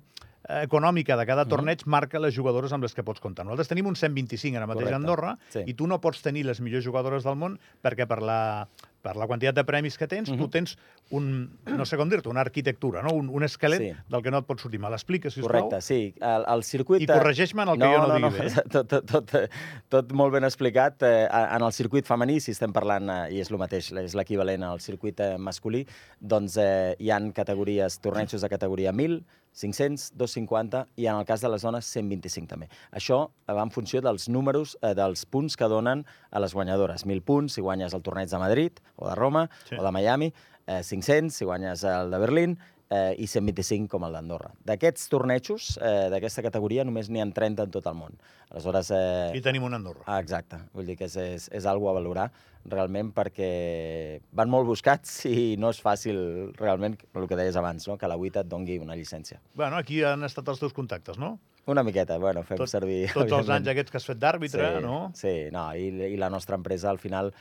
econòmica 0.49 1.15
de 1.17 1.25
cada 1.25 1.43
Mhm. 1.45 1.49
torneig 1.49 1.85
marca 1.85 2.19
les 2.19 2.35
jugadores 2.35 2.71
amb 2.73 2.83
les 2.83 2.93
que 2.93 3.03
pots 3.03 3.19
comptar. 3.19 3.45
Nosaltres 3.45 3.67
tenim 3.69 3.87
un 3.87 3.95
125 3.95 4.57
ara 4.57 4.67
mateix 4.67 4.87
a 4.87 4.89
Correcte. 4.91 4.95
Andorra 4.95 5.37
Sí. 5.49 5.63
i 5.65 5.73
tu 5.73 5.87
no 5.87 5.99
pots 6.01 6.21
tenir 6.21 6.45
les 6.45 6.59
millors 6.61 6.83
jugadores 6.85 7.23
del 7.23 7.35
món 7.35 7.59
perquè 7.81 8.05
per 8.07 8.21
la, 8.21 8.67
per 9.03 9.17
la 9.19 9.27
quantitat 9.27 9.57
de 9.59 9.65
premis 9.67 9.97
que 9.99 10.07
tens, 10.07 10.29
tu 10.31 10.37
Mhm. 10.37 10.49
tens 10.49 10.77
un, 11.11 11.25
no 11.67 11.85
sé 11.85 11.97
com 11.99 12.07
dir-te, 12.09 12.29
una 12.31 12.41
arquitectura, 12.41 13.01
no? 13.03 13.11
un, 13.13 13.27
un 13.29 13.43
esquelet 13.43 13.81
Sí. 13.81 13.91
del 14.09 14.21
que 14.23 14.31
no 14.31 14.39
et 14.39 14.45
pots 14.47 14.63
sortir. 14.63 14.79
Me 14.79 14.89
l'expliques, 14.89 15.33
sisplau? 15.35 15.67
Correcte, 15.67 15.81
sí. 15.81 16.15
El, 16.21 16.45
el 16.47 16.63
circuit... 16.63 17.01
I 17.03 17.07
corregeix-me 17.11 17.63
en 17.63 17.69
el 17.75 17.77
que 17.79 17.91
jo 17.91 18.07
no 18.07 18.15
digui 18.15 18.29
bé, 18.39 18.47
eh? 18.47 18.63
Tot, 18.71 18.87
tot, 18.87 19.05
tot, 19.11 19.49
tot 19.89 20.13
molt 20.13 20.33
ben 20.33 20.43
explicat. 20.47 21.03
Eh, 21.03 21.27
En 21.53 21.61
el 21.61 21.73
circuit 21.73 22.05
femení, 22.07 22.39
si 22.39 22.51
estem 22.55 22.71
parlant, 22.73 23.09
eh, 23.09 23.33
i 23.35 23.39
és 23.43 23.51
el 23.51 23.57
mateix, 23.59 23.91
és 23.91 24.15
l'equivalent 24.15 24.63
al 24.63 24.79
circuit 24.79 25.19
masculí, 25.37 25.85
doncs 26.21 26.55
eh, 26.57 26.95
hi 26.99 27.11
han 27.11 27.31
categories, 27.33 27.99
tornejos 27.99 28.41
de 28.41 28.49
categoria 28.49 28.91
1000, 28.95 29.25
500, 29.53 30.13
250 30.17 30.87
i 30.97 31.05
en 31.05 31.15
el 31.19 31.25
cas 31.25 31.41
de 31.41 31.49
les 31.49 31.61
dones 31.61 31.85
125 31.85 32.47
també. 32.49 32.69
Això 32.91 33.27
va 33.47 33.61
en 33.61 33.69
funció 33.69 34.01
dels 34.01 34.27
números, 34.27 34.77
eh, 34.81 34.95
dels 34.97 35.25
punts 35.29 35.55
que 35.55 35.67
donen 35.69 36.05
a 36.31 36.39
les 36.39 36.55
guanyadores. 36.55 37.05
1.000 37.05 37.21
punts 37.21 37.53
si 37.53 37.61
guanyes 37.61 37.93
el 37.93 38.01
torneig 38.01 38.29
de 38.31 38.39
Madrid 38.41 38.79
o 38.95 39.09
de 39.09 39.15
Roma 39.15 39.49
Sí. 39.69 39.75
o 39.75 39.83
de 39.83 39.91
Miami, 39.91 40.33
eh, 40.67 40.81
500 40.83 41.33
si 41.33 41.45
guanyes 41.45 41.83
el 41.83 42.11
de 42.11 42.17
Berlín, 42.17 42.57
eh, 42.93 43.15
i 43.17 43.27
125 43.27 43.89
com 43.89 44.05
el 44.05 44.13
d'Andorra. 44.13 44.51
D'aquests 44.67 45.09
tornejos, 45.09 45.77
eh, 45.81 46.09
d'aquesta 46.13 46.43
categoria, 46.45 46.85
només 46.85 47.09
n'hi 47.09 47.21
ha 47.23 47.27
30 47.33 47.65
en 47.65 47.71
tot 47.73 47.87
el 47.89 47.95
món. 47.97 48.17
Aleshores... 48.51 48.91
Eh... 48.93 49.31
I 49.37 49.41
tenim 49.41 49.63
un 49.65 49.73
Andorra. 49.73 50.03
Ah, 50.05 50.19
exacte. 50.21 50.59
Vull 50.73 50.85
dir 50.85 50.97
que 50.99 51.07
és, 51.09 51.15
és, 51.17 51.47
és 51.51 51.65
algo 51.69 51.89
a 51.89 51.95
valorar 51.97 52.29
realment 52.69 53.09
perquè 53.11 54.19
van 54.31 54.51
molt 54.51 54.67
buscats 54.69 55.25
i 55.27 55.55
no 55.59 55.71
és 55.73 55.81
fàcil 55.83 56.53
realment, 56.59 56.95
el 57.15 57.25
que 57.27 57.39
deies 57.39 57.57
abans, 57.59 57.87
no? 57.89 57.97
que 57.97 58.07
la 58.07 58.15
UITA 58.19 58.45
et 58.45 58.51
dongui 58.51 58.77
una 58.79 58.95
llicència. 58.95 59.41
Bueno, 59.55 59.79
aquí 59.81 60.03
han 60.07 60.23
estat 60.23 60.47
els 60.53 60.61
teus 60.61 60.75
contactes, 60.75 61.17
no? 61.19 61.39
Una 61.65 61.83
miqueta, 61.83 62.17
bueno, 62.19 62.43
fem 62.43 62.59
Tot, 62.59 62.67
servir... 62.67 63.07
Tots 63.15 63.31
els 63.31 63.49
anys 63.55 63.69
aquests 63.71 63.91
que 63.91 63.99
has 63.99 64.07
fet 64.07 64.19
d'àrbitre, 64.19 64.69
sí, 64.77 64.83
no? 64.83 64.97
Sí, 65.15 65.33
no, 65.55 65.69
i, 65.79 65.87
i 66.11 66.17
la 66.19 66.29
nostra 66.29 66.59
empresa 66.59 66.89
al 66.91 66.99
final 66.99 67.31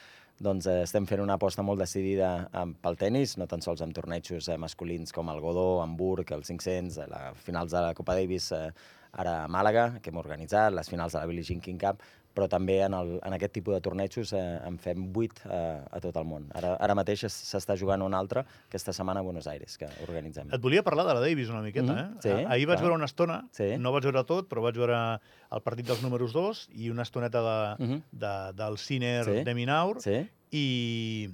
doncs 0.42 0.66
eh, 0.66 0.80
estem 0.82 1.06
fent 1.06 1.22
una 1.22 1.36
aposta 1.38 1.62
molt 1.66 1.80
decidida 1.82 2.32
eh, 2.50 2.64
pel 2.82 2.98
tennis, 2.98 3.36
no 3.38 3.46
tan 3.50 3.62
sols 3.64 3.82
amb 3.84 3.94
tornejos 3.96 4.48
eh, 4.50 4.58
masculins 4.60 5.14
com 5.14 5.30
el 5.32 5.40
Godó, 5.44 5.82
Hamburg, 5.84 6.32
el 6.34 6.42
500, 6.48 6.98
eh, 6.98 7.06
la 7.10 7.22
finals 7.38 7.74
de 7.74 7.84
la 7.86 7.94
Copa 7.94 8.16
Davis 8.18 8.50
ara 8.52 9.42
a 9.42 9.48
Màlaga, 9.52 10.00
que 10.02 10.10
hem 10.10 10.18
organitzat, 10.18 10.72
les 10.74 10.88
finals 10.88 11.14
de 11.14 11.20
la 11.20 11.28
Billie 11.28 11.44
Jean 11.46 11.60
King 11.60 11.78
Cup, 11.80 12.02
però 12.34 12.48
també 12.48 12.78
en, 12.80 12.94
el, 12.94 13.18
en 13.22 13.32
aquest 13.36 13.52
tipus 13.52 13.74
de 13.74 13.80
tornejos 13.84 14.32
eh, 14.32 14.40
en 14.66 14.78
fem 14.78 15.04
8 15.14 15.42
eh, 15.44 15.82
a 15.90 16.00
tot 16.00 16.16
el 16.16 16.24
món. 16.24 16.46
Ara, 16.54 16.74
ara 16.80 16.94
mateix 16.94 17.24
es- 17.28 17.36
s'està 17.52 17.76
jugant 17.78 18.00
un 18.02 18.14
altre 18.14 18.44
aquesta 18.68 18.92
setmana 18.92 19.20
a 19.20 19.22
Buenos 19.22 19.46
Aires, 19.46 19.76
que 19.78 19.86
organitzem. 20.06 20.48
Et 20.52 20.60
volia 20.60 20.82
parlar 20.82 21.04
de 21.06 21.14
la 21.14 21.20
Davis 21.20 21.48
una 21.50 21.62
miqueta, 21.62 21.92
Mhm, 21.92 21.98
eh? 21.98 22.20
sí, 22.22 22.28
Ah, 22.30 22.52
Ahir 22.54 22.66
vaig 22.66 22.78
clar. 22.78 22.82
veure 22.88 22.94
una 22.96 23.04
estona, 23.04 23.48
Sí. 23.52 23.76
no 23.78 23.92
vaig 23.92 24.04
veure 24.04 24.24
tot, 24.24 24.48
però 24.48 24.62
vaig 24.62 24.74
veure 24.76 25.20
el 25.52 25.60
partit 25.62 25.86
dels 25.86 26.02
números 26.02 26.32
2 26.32 26.68
i 26.74 26.88
una 26.90 27.02
estoneta 27.02 27.42
de, 27.42 27.84
Mhm. 27.84 28.02
de, 28.12 28.52
del 28.54 28.78
Ciner 28.78 29.24
Sí. 29.24 29.44
de 29.44 29.54
Minaur, 29.54 30.00
Sí? 30.00 30.28
i 30.52 31.28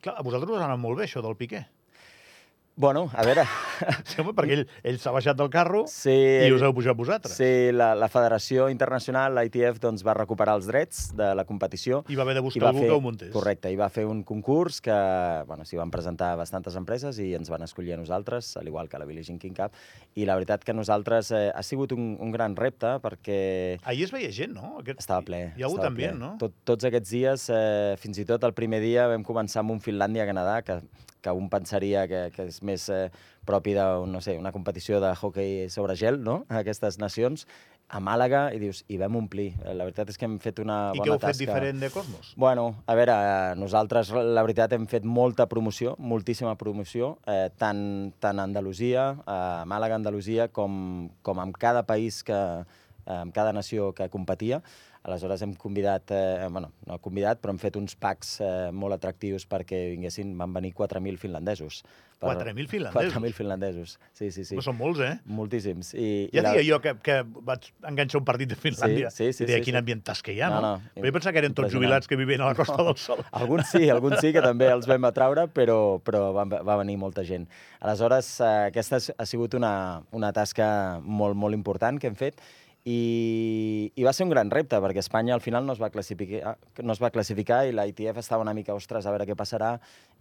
clar, 0.00 0.16
a 0.18 0.22
vosaltres 0.22 0.50
us 0.50 0.60
ha 0.60 0.64
anat 0.66 0.78
molt 0.78 0.98
bé 0.98 1.04
això 1.04 1.22
del 1.22 1.36
Piqué. 1.36 1.66
Bueno, 2.74 3.10
a 3.12 3.22
veure... 3.22 3.44
Sí, 4.08 4.20
home, 4.22 4.32
perquè 4.36 4.54
ell, 4.56 4.62
ell 4.86 4.98
s'ha 5.02 5.10
baixat 5.12 5.36
del 5.36 5.48
carro 5.52 5.82
Sí, 5.90 6.12
i 6.12 6.52
us 6.54 6.62
heu 6.64 6.72
pujat 6.76 6.96
vosaltres. 6.96 7.34
Sí, 7.36 7.70
la, 7.74 7.90
la 7.98 8.08
Federació 8.12 8.68
Internacional, 8.72 9.34
l'ITF, 9.36 9.80
doncs, 9.82 10.04
va 10.06 10.14
recuperar 10.16 10.54
els 10.56 10.68
drets 10.70 11.02
de 11.18 11.32
la 11.36 11.44
competició. 11.48 12.00
I 12.08 12.16
va 12.16 12.24
haver 12.24 12.36
de 12.38 12.44
buscar 12.44 12.70
algú 12.70 12.84
fer, 12.84 12.88
que 12.88 12.96
ho 12.96 13.02
muntés. 13.04 13.32
Correcte, 13.34 13.72
i 13.74 13.76
va 13.76 13.90
fer 13.92 14.06
un 14.08 14.22
concurs 14.28 14.80
que 14.84 14.96
bueno, 15.50 15.66
s'hi 15.68 15.80
van 15.80 15.92
presentar 15.92 16.32
bastantes 16.40 16.78
empreses 16.80 17.20
i 17.20 17.32
ens 17.36 17.52
van 17.52 17.66
escollir 17.66 17.96
a 17.96 18.00
nosaltres, 18.00 18.54
al 18.56 18.70
igual 18.70 18.88
que 18.88 19.02
la 19.02 19.08
Billie 19.08 19.26
Jean 19.26 19.42
King 19.42 19.58
Cup. 19.58 19.76
I 20.16 20.26
la 20.28 20.38
veritat 20.38 20.64
que 20.64 20.76
nosaltres 20.76 21.32
eh, 21.36 21.44
ha 21.52 21.62
sigut 21.66 21.92
un, 21.92 22.14
un 22.22 22.32
gran 22.32 22.56
repte 22.56 22.96
perquè 23.04 23.38
Ahir 23.84 24.08
es 24.08 24.16
veia 24.16 24.32
gent, 24.32 24.56
no? 24.56 24.78
Aquest... 24.80 25.02
estava 25.02 25.26
ple. 25.26 25.44
Hi 25.56 25.66
ha 25.66 25.68
hagut 25.68 25.84
ambient, 25.84 26.16
ple. 26.16 26.24
no? 26.24 26.34
Tot, 26.40 26.56
tots 26.72 26.88
aquests 26.88 27.12
dies, 27.12 27.48
eh, 27.52 27.96
fins 28.00 28.22
i 28.22 28.28
tot 28.28 28.44
el 28.48 28.56
primer 28.56 28.80
dia, 28.84 29.10
vam 29.12 29.26
començar 29.26 29.60
amb 29.60 29.76
un 29.76 29.82
Finlàndia-Canadà, 29.82 30.60
que, 30.66 30.80
que 31.22 31.32
un 31.32 31.48
pensaria 31.50 32.06
que, 32.10 32.26
que 32.34 32.48
és 32.50 32.62
més 32.66 32.88
eh, 32.92 33.06
propi 33.48 33.76
de, 33.78 33.84
no 34.10 34.20
sé, 34.20 34.36
una 34.38 34.52
competició 34.52 35.00
de 35.00 35.14
hockey 35.14 35.68
sobre 35.70 35.96
gel, 35.96 36.20
no?, 36.22 36.42
aquestes 36.62 36.98
nacions, 36.98 37.46
a 37.92 38.00
Màlaga, 38.00 38.46
i 38.56 38.58
dius, 38.58 38.82
i 38.88 38.96
vam 38.96 39.18
omplir. 39.20 39.50
La 39.66 39.84
veritat 39.84 40.08
és 40.08 40.16
que 40.16 40.24
hem 40.24 40.38
fet 40.40 40.62
una 40.62 40.78
I 40.96 41.02
bona 41.02 41.04
què 41.04 41.12
heu 41.12 41.18
tasca. 41.20 41.32
fet 41.34 41.40
diferent 41.42 41.82
de 41.82 41.90
Cosmos? 41.92 42.30
Bueno, 42.40 42.70
a 42.88 42.94
veure, 42.96 43.12
eh, 43.12 43.56
nosaltres, 43.60 44.10
la 44.16 44.44
veritat, 44.46 44.72
hem 44.72 44.86
fet 44.88 45.04
molta 45.04 45.44
promoció, 45.50 45.92
moltíssima 45.98 46.54
promoció, 46.56 47.18
eh, 47.28 47.50
tant, 47.60 48.14
tant 48.18 48.40
a 48.40 48.46
Andalusia, 48.48 49.10
a 49.26 49.64
Màlaga, 49.68 50.00
Andalusia, 50.00 50.48
com, 50.48 51.10
com 51.20 51.42
amb 51.44 51.58
cada 51.60 51.84
país 51.84 52.22
que, 52.24 52.38
eh, 52.64 53.18
amb 53.18 53.36
cada 53.36 53.52
nació 53.52 53.92
que 53.92 54.08
competia. 54.08 54.62
Aleshores 55.02 55.42
hem 55.42 55.54
convidat, 55.58 56.12
eh, 56.14 56.46
bueno, 56.48 56.68
no 56.86 56.98
convidat, 57.02 57.40
però 57.42 57.50
hem 57.50 57.58
fet 57.58 57.74
uns 57.80 57.96
packs 57.98 58.36
eh, 58.40 58.70
molt 58.70 58.94
atractius 58.94 59.48
perquè 59.50 59.88
vinguessin, 59.96 60.36
van 60.38 60.52
venir 60.54 60.70
4.000 60.78 61.18
finlandesos. 61.18 61.80
4.000 62.22 62.68
finlandesos? 62.70 63.16
4.000 63.16 63.32
finlandesos, 63.34 63.96
sí, 64.14 64.28
sí, 64.30 64.44
sí. 64.46 64.54
No 64.54 64.62
són 64.62 64.76
molts, 64.78 65.00
eh? 65.02 65.16
Moltíssims. 65.26 65.88
I, 65.98 66.28
Ja 66.30 66.38
i 66.38 66.44
la- 66.44 66.52
deia 66.54 66.62
jo 66.68 66.78
que, 66.84 66.92
que 67.02 67.16
vaig 67.48 67.66
enganxar 67.90 68.20
un 68.20 68.28
partit 68.28 68.52
de 68.52 68.54
Finlàndia. 68.54 69.10
Sí, 69.10 69.32
sí, 69.32 69.40
sí, 69.40 69.42
I 69.42 69.50
deia, 69.50 69.58
sí, 69.58 69.64
quin 69.66 69.74
sí. 69.74 69.80
ambientatge 69.80 70.22
que 70.28 70.36
hi 70.36 70.40
ha, 70.40 70.52
no? 70.54 70.60
No, 70.62 70.70
no, 70.76 70.92
Però 70.94 71.10
jo 71.10 71.16
pensava 71.18 71.34
que 71.34 71.42
eren 71.42 71.58
tots 71.58 71.74
jubilats 71.74 72.06
que 72.06 72.14
vivien 72.20 72.46
a 72.46 72.52
la 72.52 72.54
Costa 72.54 72.78
del 72.86 72.94
Sol. 72.94 73.24
Alguns 73.42 73.74
sí, 73.74 73.88
alguns 73.90 74.20
sí, 74.22 74.30
que 74.36 74.44
també 74.46 74.70
els 74.70 74.86
vam 74.86 75.10
atraure, 75.10 75.48
però, 75.50 75.98
però 75.98 76.28
va, 76.38 76.46
va 76.62 76.78
venir 76.84 76.94
molta 77.02 77.26
gent. 77.26 77.48
Aleshores, 77.82 78.36
eh, 78.38 78.52
aquesta 78.70 79.02
ha 79.18 79.26
sigut 79.26 79.58
una, 79.58 79.74
una 80.14 80.30
tasca 80.32 81.00
molt, 81.02 81.34
molt 81.34 81.58
important 81.58 81.98
que 81.98 82.06
hem 82.06 82.14
fet 82.14 82.38
i, 82.84 83.92
i 83.94 84.02
va 84.02 84.10
ser 84.10 84.24
un 84.26 84.32
gran 84.32 84.50
repte, 84.50 84.78
perquè 84.82 85.02
Espanya 85.04 85.36
al 85.36 85.42
final 85.42 85.62
no 85.66 85.74
es 85.76 85.78
va 85.78 85.92
classificar, 85.94 86.56
no 86.82 86.94
es 86.96 87.02
va 87.02 87.12
classificar 87.14 87.60
i 87.68 87.74
la 87.74 87.84
ITF 87.86 88.18
estava 88.18 88.42
una 88.42 88.54
mica, 88.58 88.74
ostres, 88.74 89.06
a 89.06 89.12
veure 89.14 89.26
què 89.28 89.36
passarà, 89.38 89.76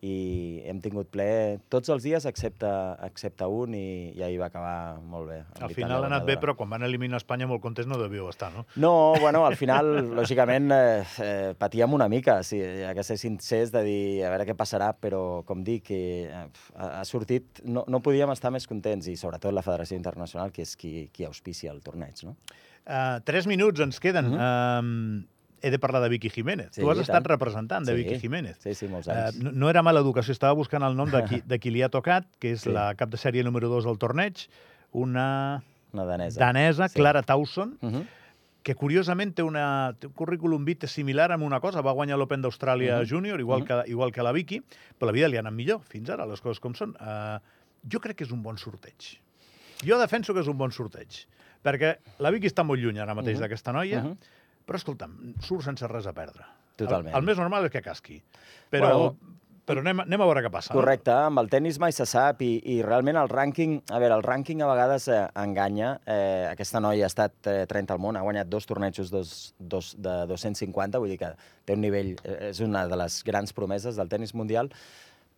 i 0.05 0.61
hem 0.69 0.77
tingut 0.81 1.09
ple 1.13 1.57
tots 1.73 1.89
els 1.93 2.05
dies, 2.05 2.25
excepte, 2.29 2.69
excepte 3.07 3.47
un, 3.49 3.73
i, 3.77 4.11
i 4.13 4.21
ahir 4.25 4.37
va 4.43 4.51
acabar 4.51 4.99
molt 5.01 5.29
bé. 5.31 5.39
Al 5.61 5.73
final 5.73 6.05
ha 6.05 6.11
anat 6.11 6.27
bé, 6.27 6.35
però 6.41 6.53
quan 6.57 6.69
van 6.69 6.85
eliminar 6.85 7.17
Espanya 7.21 7.49
molt 7.49 7.63
contents 7.65 7.89
no 7.89 7.97
devíeu 8.01 8.29
estar, 8.29 8.51
no? 8.53 8.67
No, 8.81 8.93
bueno, 9.21 9.41
al 9.47 9.57
final, 9.57 9.89
lògicament, 10.21 10.69
eh, 10.77 11.01
eh, 11.25 11.51
patíem 11.57 11.97
una 11.97 12.09
mica, 12.13 12.39
sí, 12.45 12.61
ha 12.61 12.93
que 12.97 13.05
ser 13.05 13.17
sincers 13.21 13.73
de 13.73 13.85
dir 13.87 14.01
a 14.25 14.29
veure 14.35 14.45
què 14.51 14.57
passarà, 14.57 14.91
però, 14.93 15.41
com 15.49 15.65
dic, 15.65 15.89
eh, 15.97 16.29
ha, 16.29 16.93
ha 17.01 17.03
sortit... 17.09 17.65
No, 17.65 17.85
no 17.89 18.01
podíem 18.05 18.29
estar 18.33 18.53
més 18.53 18.69
contents, 18.69 19.09
i 19.09 19.17
sobretot 19.17 19.53
la 19.53 19.65
Federació 19.65 19.97
Internacional, 19.97 20.53
que 20.53 20.65
és 20.65 20.77
qui, 20.77 21.07
qui 21.13 21.25
auspicia 21.25 21.73
el 21.73 21.81
torneig, 21.85 22.21
no? 22.25 22.37
Uh, 22.85 23.19
tres 23.23 23.45
minuts 23.47 23.79
ens 23.79 23.99
queden. 23.99 24.31
Mhm. 24.31 25.21
uh, 25.21 25.27
he 25.63 25.69
de 25.69 25.77
parlar 25.77 26.01
de 26.01 26.09
Vicky 26.09 26.29
Jiménez. 26.31 26.69
Sí, 26.71 26.81
tu 26.81 26.89
has 26.89 26.97
estat 26.97 27.21
tant. 27.21 27.27
representant 27.27 27.85
de 27.85 27.93
Sí, 27.95 28.03
Vicky 28.03 28.19
Jiménez. 28.19 28.57
Sí, 28.59 28.73
sí, 28.73 28.87
molts 28.87 29.07
Uh, 29.07 29.11
anys. 29.11 29.37
no, 29.43 29.51
no 29.51 29.69
era 29.69 29.83
mala 29.83 29.99
educació, 29.99 30.31
estava 30.31 30.53
buscant 30.53 30.81
el 30.83 30.95
nom 30.97 31.09
de 31.11 31.23
qui, 31.25 31.41
de 31.45 31.59
qui 31.59 31.69
li 31.69 31.83
ha 31.83 31.89
tocat, 31.89 32.25
que 32.39 32.53
és 32.53 32.61
Sí. 32.61 32.71
la 32.71 32.95
cap 32.95 33.09
de 33.11 33.17
sèrie 33.17 33.43
número 33.43 33.69
2 33.69 33.85
del 33.85 33.99
torneig, 33.99 34.47
una 34.91 35.61
Una 35.93 36.05
danesa. 36.05 36.39
danesa, 36.39 36.87
Sí. 36.89 36.95
Clara 36.95 37.21
Towson, 37.21 37.77
Uh 37.81 37.89
-huh. 37.91 38.05
que 38.63 38.75
curiosament 38.75 39.35
té, 39.35 39.43
una, 39.43 39.95
té 39.99 40.07
un 40.07 40.13
currículum 40.13 40.65
vitae 40.65 40.87
similar 40.87 41.31
amb 41.31 41.43
una 41.43 41.59
cosa, 41.59 41.81
va 41.81 41.91
guanyar 41.93 42.17
l'Open 42.17 42.41
d'Austràlia 42.41 42.99
Mhm. 43.01 43.05
Júnior, 43.07 43.39
igual, 43.39 43.61
Mhm. 43.61 43.67
que, 43.67 43.91
igual 43.91 44.11
que 44.11 44.23
la 44.23 44.31
Vicky, 44.31 44.61
però 44.99 45.05
la 45.07 45.11
vida 45.11 45.27
li 45.27 45.37
ha 45.37 45.39
anat 45.41 45.53
millor, 45.53 45.81
fins 45.81 46.09
ara, 46.09 46.25
les 46.25 46.41
coses 46.41 46.59
com 46.59 46.73
són. 46.73 46.95
Uh, 46.99 47.39
jo 47.87 47.99
crec 47.99 48.17
que 48.17 48.23
és 48.23 48.31
un 48.31 48.41
bon 48.43 48.57
sorteig. 48.57 49.19
Jo 49.85 49.97
defenso 49.99 50.33
que 50.33 50.41
és 50.41 50.47
un 50.47 50.57
bon 50.57 50.71
sorteig, 50.71 51.25
perquè 51.63 51.97
la 52.19 52.31
Vicky 52.31 52.47
està 52.47 52.63
molt 52.65 52.81
lluny 52.81 52.99
ara 52.99 53.13
mateix 53.15 53.37
Mhm. 53.37 53.41
d'aquesta 53.45 53.71
noia, 53.73 54.01
Mhm. 54.03 54.17
però 54.67 54.75
escolta'm, 54.75 55.35
surt 55.41 55.63
sense 55.63 55.87
res 55.87 56.07
a 56.07 56.13
perdre. 56.13 56.43
Totalment. 56.75 57.13
El, 57.13 57.19
el 57.19 57.25
més 57.25 57.37
normal 57.37 57.65
és 57.65 57.71
que 57.71 57.81
casqui. 57.81 58.21
Però, 58.71 58.87
Bueno, 58.97 59.15
però 59.67 59.79
anem, 59.79 59.99
anem 60.01 60.21
a 60.21 60.25
veure 60.25 60.41
què 60.41 60.49
passa. 60.51 60.73
Correcte, 60.73 61.11
amb 61.11 61.37
el 61.39 61.47
tennis 61.49 61.77
mai 61.79 61.91
se 61.91 62.05
sap 62.05 62.41
i, 62.41 62.61
i 62.65 62.81
realment 62.81 63.15
el 63.15 63.29
rànquing, 63.29 63.83
a 63.91 63.99
veure, 63.99 64.15
el 64.15 64.23
rànquing 64.23 64.61
a 64.63 64.67
vegades 64.67 65.07
eh, 65.07 65.27
enganya. 65.35 65.99
Eh, 66.05 66.47
aquesta 66.49 66.79
noia 66.79 67.05
ha 67.05 67.07
estat 67.07 67.33
eh, 67.45 67.65
30 67.67 67.93
al 67.93 67.99
món, 67.99 68.17
ha 68.17 68.21
guanyat 68.21 68.47
dos 68.49 68.65
tornejos 68.65 69.11
dos, 69.11 69.53
dos, 69.59 69.95
de 70.01 70.25
250, 70.27 70.97
vull 70.97 71.09
dir 71.09 71.19
que 71.19 71.33
té 71.65 71.73
un 71.73 71.81
nivell, 71.81 72.15
eh, 72.23 72.49
és 72.49 72.59
una 72.59 72.87
de 72.87 72.95
les 72.97 73.23
grans 73.23 73.53
promeses 73.53 73.95
del 73.95 74.09
tennis 74.09 74.33
mundial, 74.33 74.71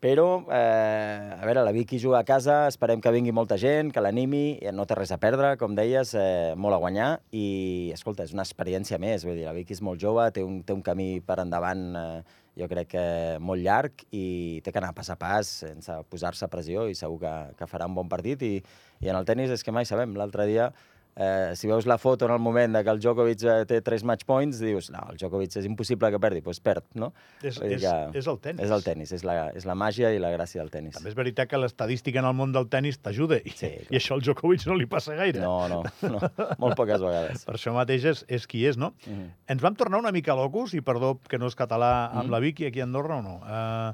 però, 0.04 0.44
eh, 0.52 1.38
a 1.40 1.46
veure, 1.46 1.64
la 1.64 1.72
Vicky 1.72 1.98
juga 1.98 2.20
a 2.20 2.26
casa, 2.28 2.68
esperem 2.68 3.00
que 3.00 3.12
vingui 3.16 3.32
molta 3.32 3.56
gent, 3.56 3.94
que 3.96 4.02
l'animi, 4.04 4.60
eh, 4.60 4.74
no 4.76 4.84
té 4.84 4.98
res 5.00 5.14
a 5.16 5.18
perdre, 5.18 5.54
com 5.56 5.78
deies, 5.78 6.12
eh, 6.20 6.52
molt 6.60 6.76
a 6.76 6.80
guanyar, 6.84 7.22
i, 7.32 7.90
escolta, 7.96 8.26
és 8.28 8.34
una 8.36 8.44
experiència 8.44 9.00
més, 9.00 9.24
vull 9.24 9.40
dir, 9.40 9.46
la 9.48 9.54
Vicky 9.56 9.72
és 9.72 9.82
molt 9.82 10.04
jove, 10.04 10.26
té 10.36 10.44
un, 10.44 10.60
té 10.68 10.76
un 10.76 10.82
camí 10.84 11.22
per 11.24 11.40
endavant, 11.40 11.86
eh, 11.96 12.42
jo 12.60 12.68
crec 12.68 12.92
que 12.98 13.06
molt 13.40 13.64
llarg, 13.64 14.04
i 14.12 14.60
té 14.60 14.74
que 14.74 14.84
anar 14.84 14.92
pas 14.94 15.08
a 15.10 15.16
pas, 15.16 15.48
sense 15.64 15.96
posar-se 16.12 16.52
pressió, 16.52 16.90
i 16.92 17.00
segur 17.00 17.22
que, 17.24 17.36
que 17.56 17.72
farà 17.72 17.88
un 17.88 17.96
bon 17.96 18.12
partit, 18.12 18.44
i, 18.44 18.60
i 19.00 19.08
en 19.08 19.16
el 19.16 19.24
tennis 19.24 19.56
és 19.56 19.64
que 19.64 19.72
mai 19.72 19.88
sabem, 19.88 20.20
l'altre 20.20 20.52
dia 20.52 20.74
eh, 21.16 21.54
si 21.56 21.68
veus 21.68 21.86
la 21.86 21.98
foto 21.98 22.26
en 22.26 22.32
el 22.32 22.40
moment 22.40 22.74
de 22.76 22.84
que 22.84 22.90
el 22.90 23.00
Djokovic 23.00 23.44
eh, 23.44 23.66
té 23.70 23.82
tres 23.82 24.04
match 24.04 24.26
points, 24.26 24.60
dius, 24.60 24.90
no, 24.94 25.02
el 25.12 25.18
Djokovic 25.18 25.56
és 25.60 25.66
impossible 25.66 26.10
que 26.12 26.20
perdi, 26.20 26.42
doncs 26.42 26.60
perd, 26.60 26.84
no? 26.96 27.12
És, 27.42 27.60
és, 27.62 27.82
que 27.84 28.20
és 28.20 28.28
el 28.28 28.40
tennis. 28.40 28.64
És 28.66 28.72
el 28.72 28.84
tennis, 28.84 29.12
és 29.14 29.24
la, 29.28 29.36
és 29.56 29.66
la 29.70 29.76
màgia 29.76 30.12
i 30.16 30.20
la 30.22 30.32
gràcia 30.34 30.62
del 30.64 30.72
tennis. 30.74 30.96
També 30.98 31.10
és 31.14 31.18
veritat 31.18 31.50
que 31.52 31.58
l'estadística 31.62 32.20
en 32.20 32.26
el 32.30 32.34
món 32.38 32.52
del 32.56 32.68
tennis 32.70 32.98
t'ajuda, 33.04 33.38
i, 33.44 33.54
Sí, 33.54 33.70
clar. 33.70 33.92
i 33.92 34.00
això 34.02 34.18
al 34.18 34.22
Djokovic 34.26 34.66
no 34.68 34.76
li 34.80 34.86
passa 34.90 35.14
gaire. 35.20 35.40
No, 35.44 35.68
no, 35.70 35.84
no, 36.08 36.20
molt 36.58 36.76
poques 36.80 37.02
vegades. 37.04 37.46
Per 37.46 37.56
això 37.60 37.74
mateix 37.76 38.06
és, 38.14 38.26
és 38.28 38.48
qui 38.48 38.66
és, 38.66 38.78
no? 38.78 38.94
Mhm. 39.06 39.30
Ens 39.54 39.62
vam 39.62 39.76
tornar 39.76 40.00
una 40.02 40.12
mica 40.12 40.34
locos, 40.36 40.74
i 40.74 40.82
perdó 40.82 41.20
que 41.30 41.38
no 41.38 41.48
és 41.48 41.56
català 41.56 42.10
amb 42.12 42.26
Mhm. 42.26 42.32
la 42.32 42.40
Vicky 42.40 42.66
aquí 42.68 42.80
a 42.82 42.84
Andorra 42.90 43.18
o 43.18 43.22
no. 43.22 43.36
Uh, 43.44 43.94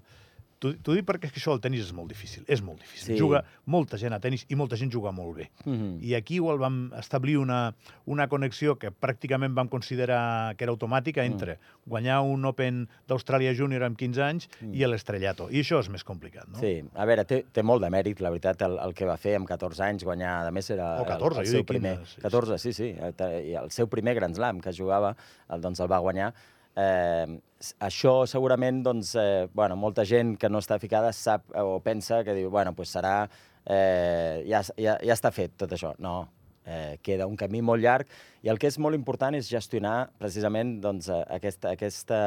T'ho 0.60 0.96
dic 0.96 1.06
perquè 1.08 1.30
és 1.30 1.32
que 1.32 1.40
això 1.40 1.54
del 1.56 1.62
tennis 1.64 1.86
és 1.86 1.94
molt 1.96 2.10
difícil, 2.12 2.44
és 2.52 2.60
molt 2.62 2.82
difícil. 2.84 3.14
Sí. 3.14 3.20
Juga 3.20 3.46
molta 3.72 3.96
gent 4.02 4.12
a 4.16 4.20
tennis 4.20 4.44
i 4.52 4.58
molta 4.60 4.76
gent 4.80 4.92
juga 4.92 5.14
molt 5.16 5.38
bé. 5.38 5.50
Mhm. 5.64 6.00
I 6.04 6.16
aquí 6.18 6.36
igual 6.36 6.60
vam 6.60 6.92
establir 7.00 7.38
una, 7.40 7.76
una 8.06 8.28
connexió 8.28 8.76
que 8.76 8.92
pràcticament 8.92 9.56
vam 9.56 9.70
considerar 9.72 10.56
que 10.58 10.66
era 10.66 10.74
automàtica 10.76 11.24
entre 11.24 11.60
guanyar 11.88 12.20
un 12.22 12.44
Open 12.46 12.88
d'Austràlia 13.08 13.54
Júnior 13.56 13.84
amb 13.88 13.98
15 13.98 14.22
anys 14.24 14.50
i 14.74 14.84
l'Estrellato. 14.86 15.50
I 15.50 15.64
això 15.64 15.80
és 15.80 15.90
més 15.90 16.04
complicat, 16.04 16.48
no? 16.52 16.60
Sí, 16.60 16.84
a 16.94 17.06
veure, 17.06 17.26
té, 17.26 17.46
té 17.52 17.64
molt 17.64 17.82
de 17.82 17.90
mèrit, 17.90 18.20
la 18.20 18.30
veritat, 18.30 18.62
el, 18.68 18.78
el 18.84 18.94
que 18.94 19.08
va 19.08 19.18
fer 19.18 19.38
amb 19.40 19.48
14 19.48 19.84
anys, 19.88 20.04
guanyar, 20.04 20.46
a 20.48 20.52
més 20.52 20.70
era 20.76 21.02
O 21.02 21.06
14, 21.08 21.40
el, 21.40 21.46
el 21.46 21.52
seu 21.52 21.64
primer... 21.64 21.98
15, 22.04 22.16
sí, 22.16 22.22
14, 22.28 22.58
sí, 22.60 22.74
sí, 22.74 22.94
eh, 23.00 23.56
el 23.64 23.72
seu 23.72 23.88
primer 23.88 24.16
Grand 24.20 24.36
Slam 24.36 24.60
que 24.60 24.76
jugava, 24.76 25.16
el, 25.50 25.62
doncs 25.62 25.80
el 25.80 25.92
va 25.92 26.04
guanyar. 26.04 26.34
Eh, 26.80 27.40
això 27.84 28.14
segurament, 28.30 28.82
doncs, 28.86 29.14
eh, 29.20 29.48
bueno, 29.54 29.76
molta 29.76 30.06
gent 30.08 30.38
que 30.40 30.50
no 30.50 30.62
està 30.64 30.80
ficada 30.80 31.12
sap 31.14 31.50
o 31.60 31.80
pensa 31.84 32.24
que 32.24 32.36
diu, 32.38 32.50
bueno, 32.50 32.74
pues 32.74 32.94
serà 32.96 33.30
eh, 33.66 34.46
ja, 34.48 34.64
ja, 34.78 34.96
ja 35.04 35.16
està 35.16 35.32
fet 35.36 35.58
tot 35.60 35.74
això. 35.76 35.94
No, 36.00 36.30
eh, 36.66 36.98
queda 37.04 37.28
un 37.28 37.36
camí 37.38 37.62
molt 37.66 37.84
llarg 37.84 38.08
i 38.44 38.50
el 38.52 38.60
que 38.62 38.70
és 38.70 38.80
molt 38.80 38.96
important 38.96 39.36
és 39.36 39.50
gestionar 39.52 40.10
precisament 40.22 40.78
doncs, 40.84 41.10
eh, 41.12 41.22
aquesta, 41.36 41.74
aquesta, 41.76 42.22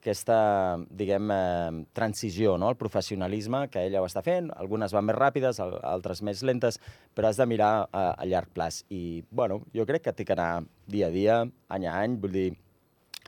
aquesta 0.00 0.38
diguem, 0.88 1.30
eh, 1.30 1.84
transició 1.92 2.56
no? 2.58 2.70
al 2.72 2.80
professionalisme, 2.80 3.66
que 3.70 3.84
ella 3.86 4.02
ho 4.02 4.08
està 4.08 4.24
fent, 4.24 4.50
algunes 4.56 4.94
van 4.96 5.06
més 5.06 5.18
ràpides, 5.18 5.60
altres 5.62 6.24
més 6.26 6.42
lentes, 6.42 6.80
però 7.14 7.28
has 7.28 7.38
de 7.40 7.46
mirar 7.46 7.72
a, 7.92 8.08
a 8.16 8.26
llarg 8.26 8.50
plaç. 8.54 8.82
I, 8.90 9.22
bueno, 9.30 9.62
jo 9.76 9.86
crec 9.86 10.08
que 10.08 10.16
té 10.16 10.26
que 10.26 10.38
anar 10.38 10.64
dia 10.88 11.12
a 11.12 11.14
dia, 11.14 11.42
any 11.68 11.86
a 11.86 12.00
any, 12.00 12.18
vull 12.22 12.34
dir, 12.34 12.50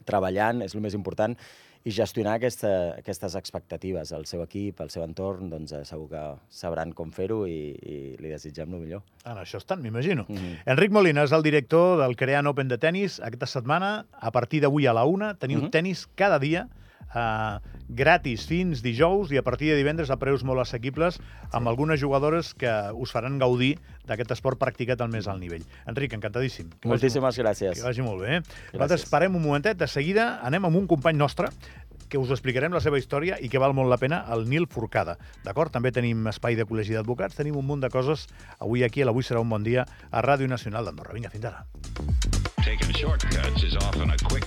treballant, 0.05 0.63
és 0.63 0.75
el 0.75 0.83
més 0.85 0.95
important, 0.95 1.37
i 1.85 1.93
gestionar 1.93 2.39
aquesta, 2.39 2.71
aquestes 2.97 3.35
expectatives. 3.37 4.13
El 4.17 4.25
seu 4.29 4.41
equip, 4.45 4.81
el 4.81 4.89
seu 4.93 5.05
entorn, 5.05 5.51
doncs 5.53 5.75
eh, 5.77 5.83
segur 5.85 6.07
que 6.15 6.23
sabran 6.49 6.95
com 6.97 7.11
fer-ho 7.13 7.43
i, 7.45 7.59
i 7.77 7.97
li 8.21 8.33
desitgem 8.33 8.73
el 8.73 8.87
millor. 8.87 9.03
En 9.29 9.41
això 9.43 9.61
estan, 9.61 9.83
m'imagino. 9.85 10.25
Mm 10.29 10.37
-hmm. 10.37 10.63
Enric 10.73 10.93
Molina 10.93 11.25
és 11.25 11.33
el 11.33 11.43
director 11.43 12.01
del 12.01 12.17
Creant 12.17 12.47
Open 12.47 12.69
de 12.69 12.79
tennis. 12.79 13.21
Aquesta 13.21 13.47
setmana, 13.47 14.07
a 14.13 14.31
partir 14.31 14.61
d'avui 14.61 14.87
a 14.87 14.95
la 14.95 15.05
una, 15.05 15.35
teniu 15.35 15.59
mm 15.59 15.65
-hmm. 15.65 15.71
tennis 15.71 16.09
cada 16.15 16.39
dia 16.39 16.69
uh, 17.13 17.61
gratis 17.89 18.47
fins 18.49 18.83
dijous 18.85 19.33
i 19.33 19.41
a 19.41 19.45
partir 19.45 19.73
de 19.73 19.79
divendres 19.81 20.11
a 20.11 20.19
preus 20.21 20.45
molt 20.47 20.63
assequibles 20.65 21.21
amb 21.51 21.65
sí. 21.65 21.69
algunes 21.69 22.01
jugadores 22.01 22.55
que 22.55 22.73
us 22.95 23.13
faran 23.13 23.39
gaudir 23.39 23.77
d'aquest 24.09 24.35
esport 24.37 24.61
practicat 24.61 25.01
al 25.01 25.13
més 25.13 25.29
alt 25.29 25.41
nivell. 25.41 25.65
Enric, 25.91 26.17
encantadíssim. 26.17 26.73
Que 26.81 26.91
Moltíssimes 26.91 27.33
vagi, 27.33 27.45
gràcies. 27.45 27.79
Que 27.79 27.87
vagi 27.87 28.05
molt 28.05 28.25
bé. 28.25 28.41
Gràcies. 28.41 28.75
Nosaltres 28.75 29.09
parem 29.13 29.37
un 29.37 29.45
momentet, 29.45 29.79
de 29.81 29.89
seguida 29.89 30.41
anem 30.45 30.69
amb 30.69 30.83
un 30.83 30.89
company 30.91 31.17
nostre 31.19 31.53
que 32.09 32.19
us 32.19 32.31
explicarem 32.31 32.73
la 32.73 32.83
seva 32.85 32.99
història 33.01 33.39
i 33.43 33.49
que 33.51 33.59
val 33.59 33.75
molt 33.75 33.91
la 33.91 33.99
pena, 33.99 34.21
el 34.35 34.47
Nil 34.51 34.69
Forcada. 34.71 35.17
D'acord? 35.43 35.73
També 35.75 35.91
tenim 35.91 36.29
espai 36.31 36.55
de 36.55 36.67
col·legi 36.69 36.95
d'advocats, 36.95 37.35
tenim 37.35 37.59
un 37.59 37.67
munt 37.67 37.83
de 37.83 37.91
coses 37.91 38.29
avui 38.59 38.85
aquí 38.87 39.03
a 39.03 39.09
l'Avui 39.09 39.27
serà 39.27 39.43
un 39.43 39.51
bon 39.51 39.67
dia 39.67 39.83
a 40.11 40.23
Ràdio 40.23 40.47
Nacional 40.51 40.87
d'Andorra. 40.87 41.17
Vinga, 41.17 41.33
fins 41.35 41.51
ara. 41.51 41.65
Taking 42.63 42.95
shortcuts 42.95 43.67
is 43.67 43.75
often 43.83 44.11
a 44.11 44.21
quick 44.29 44.47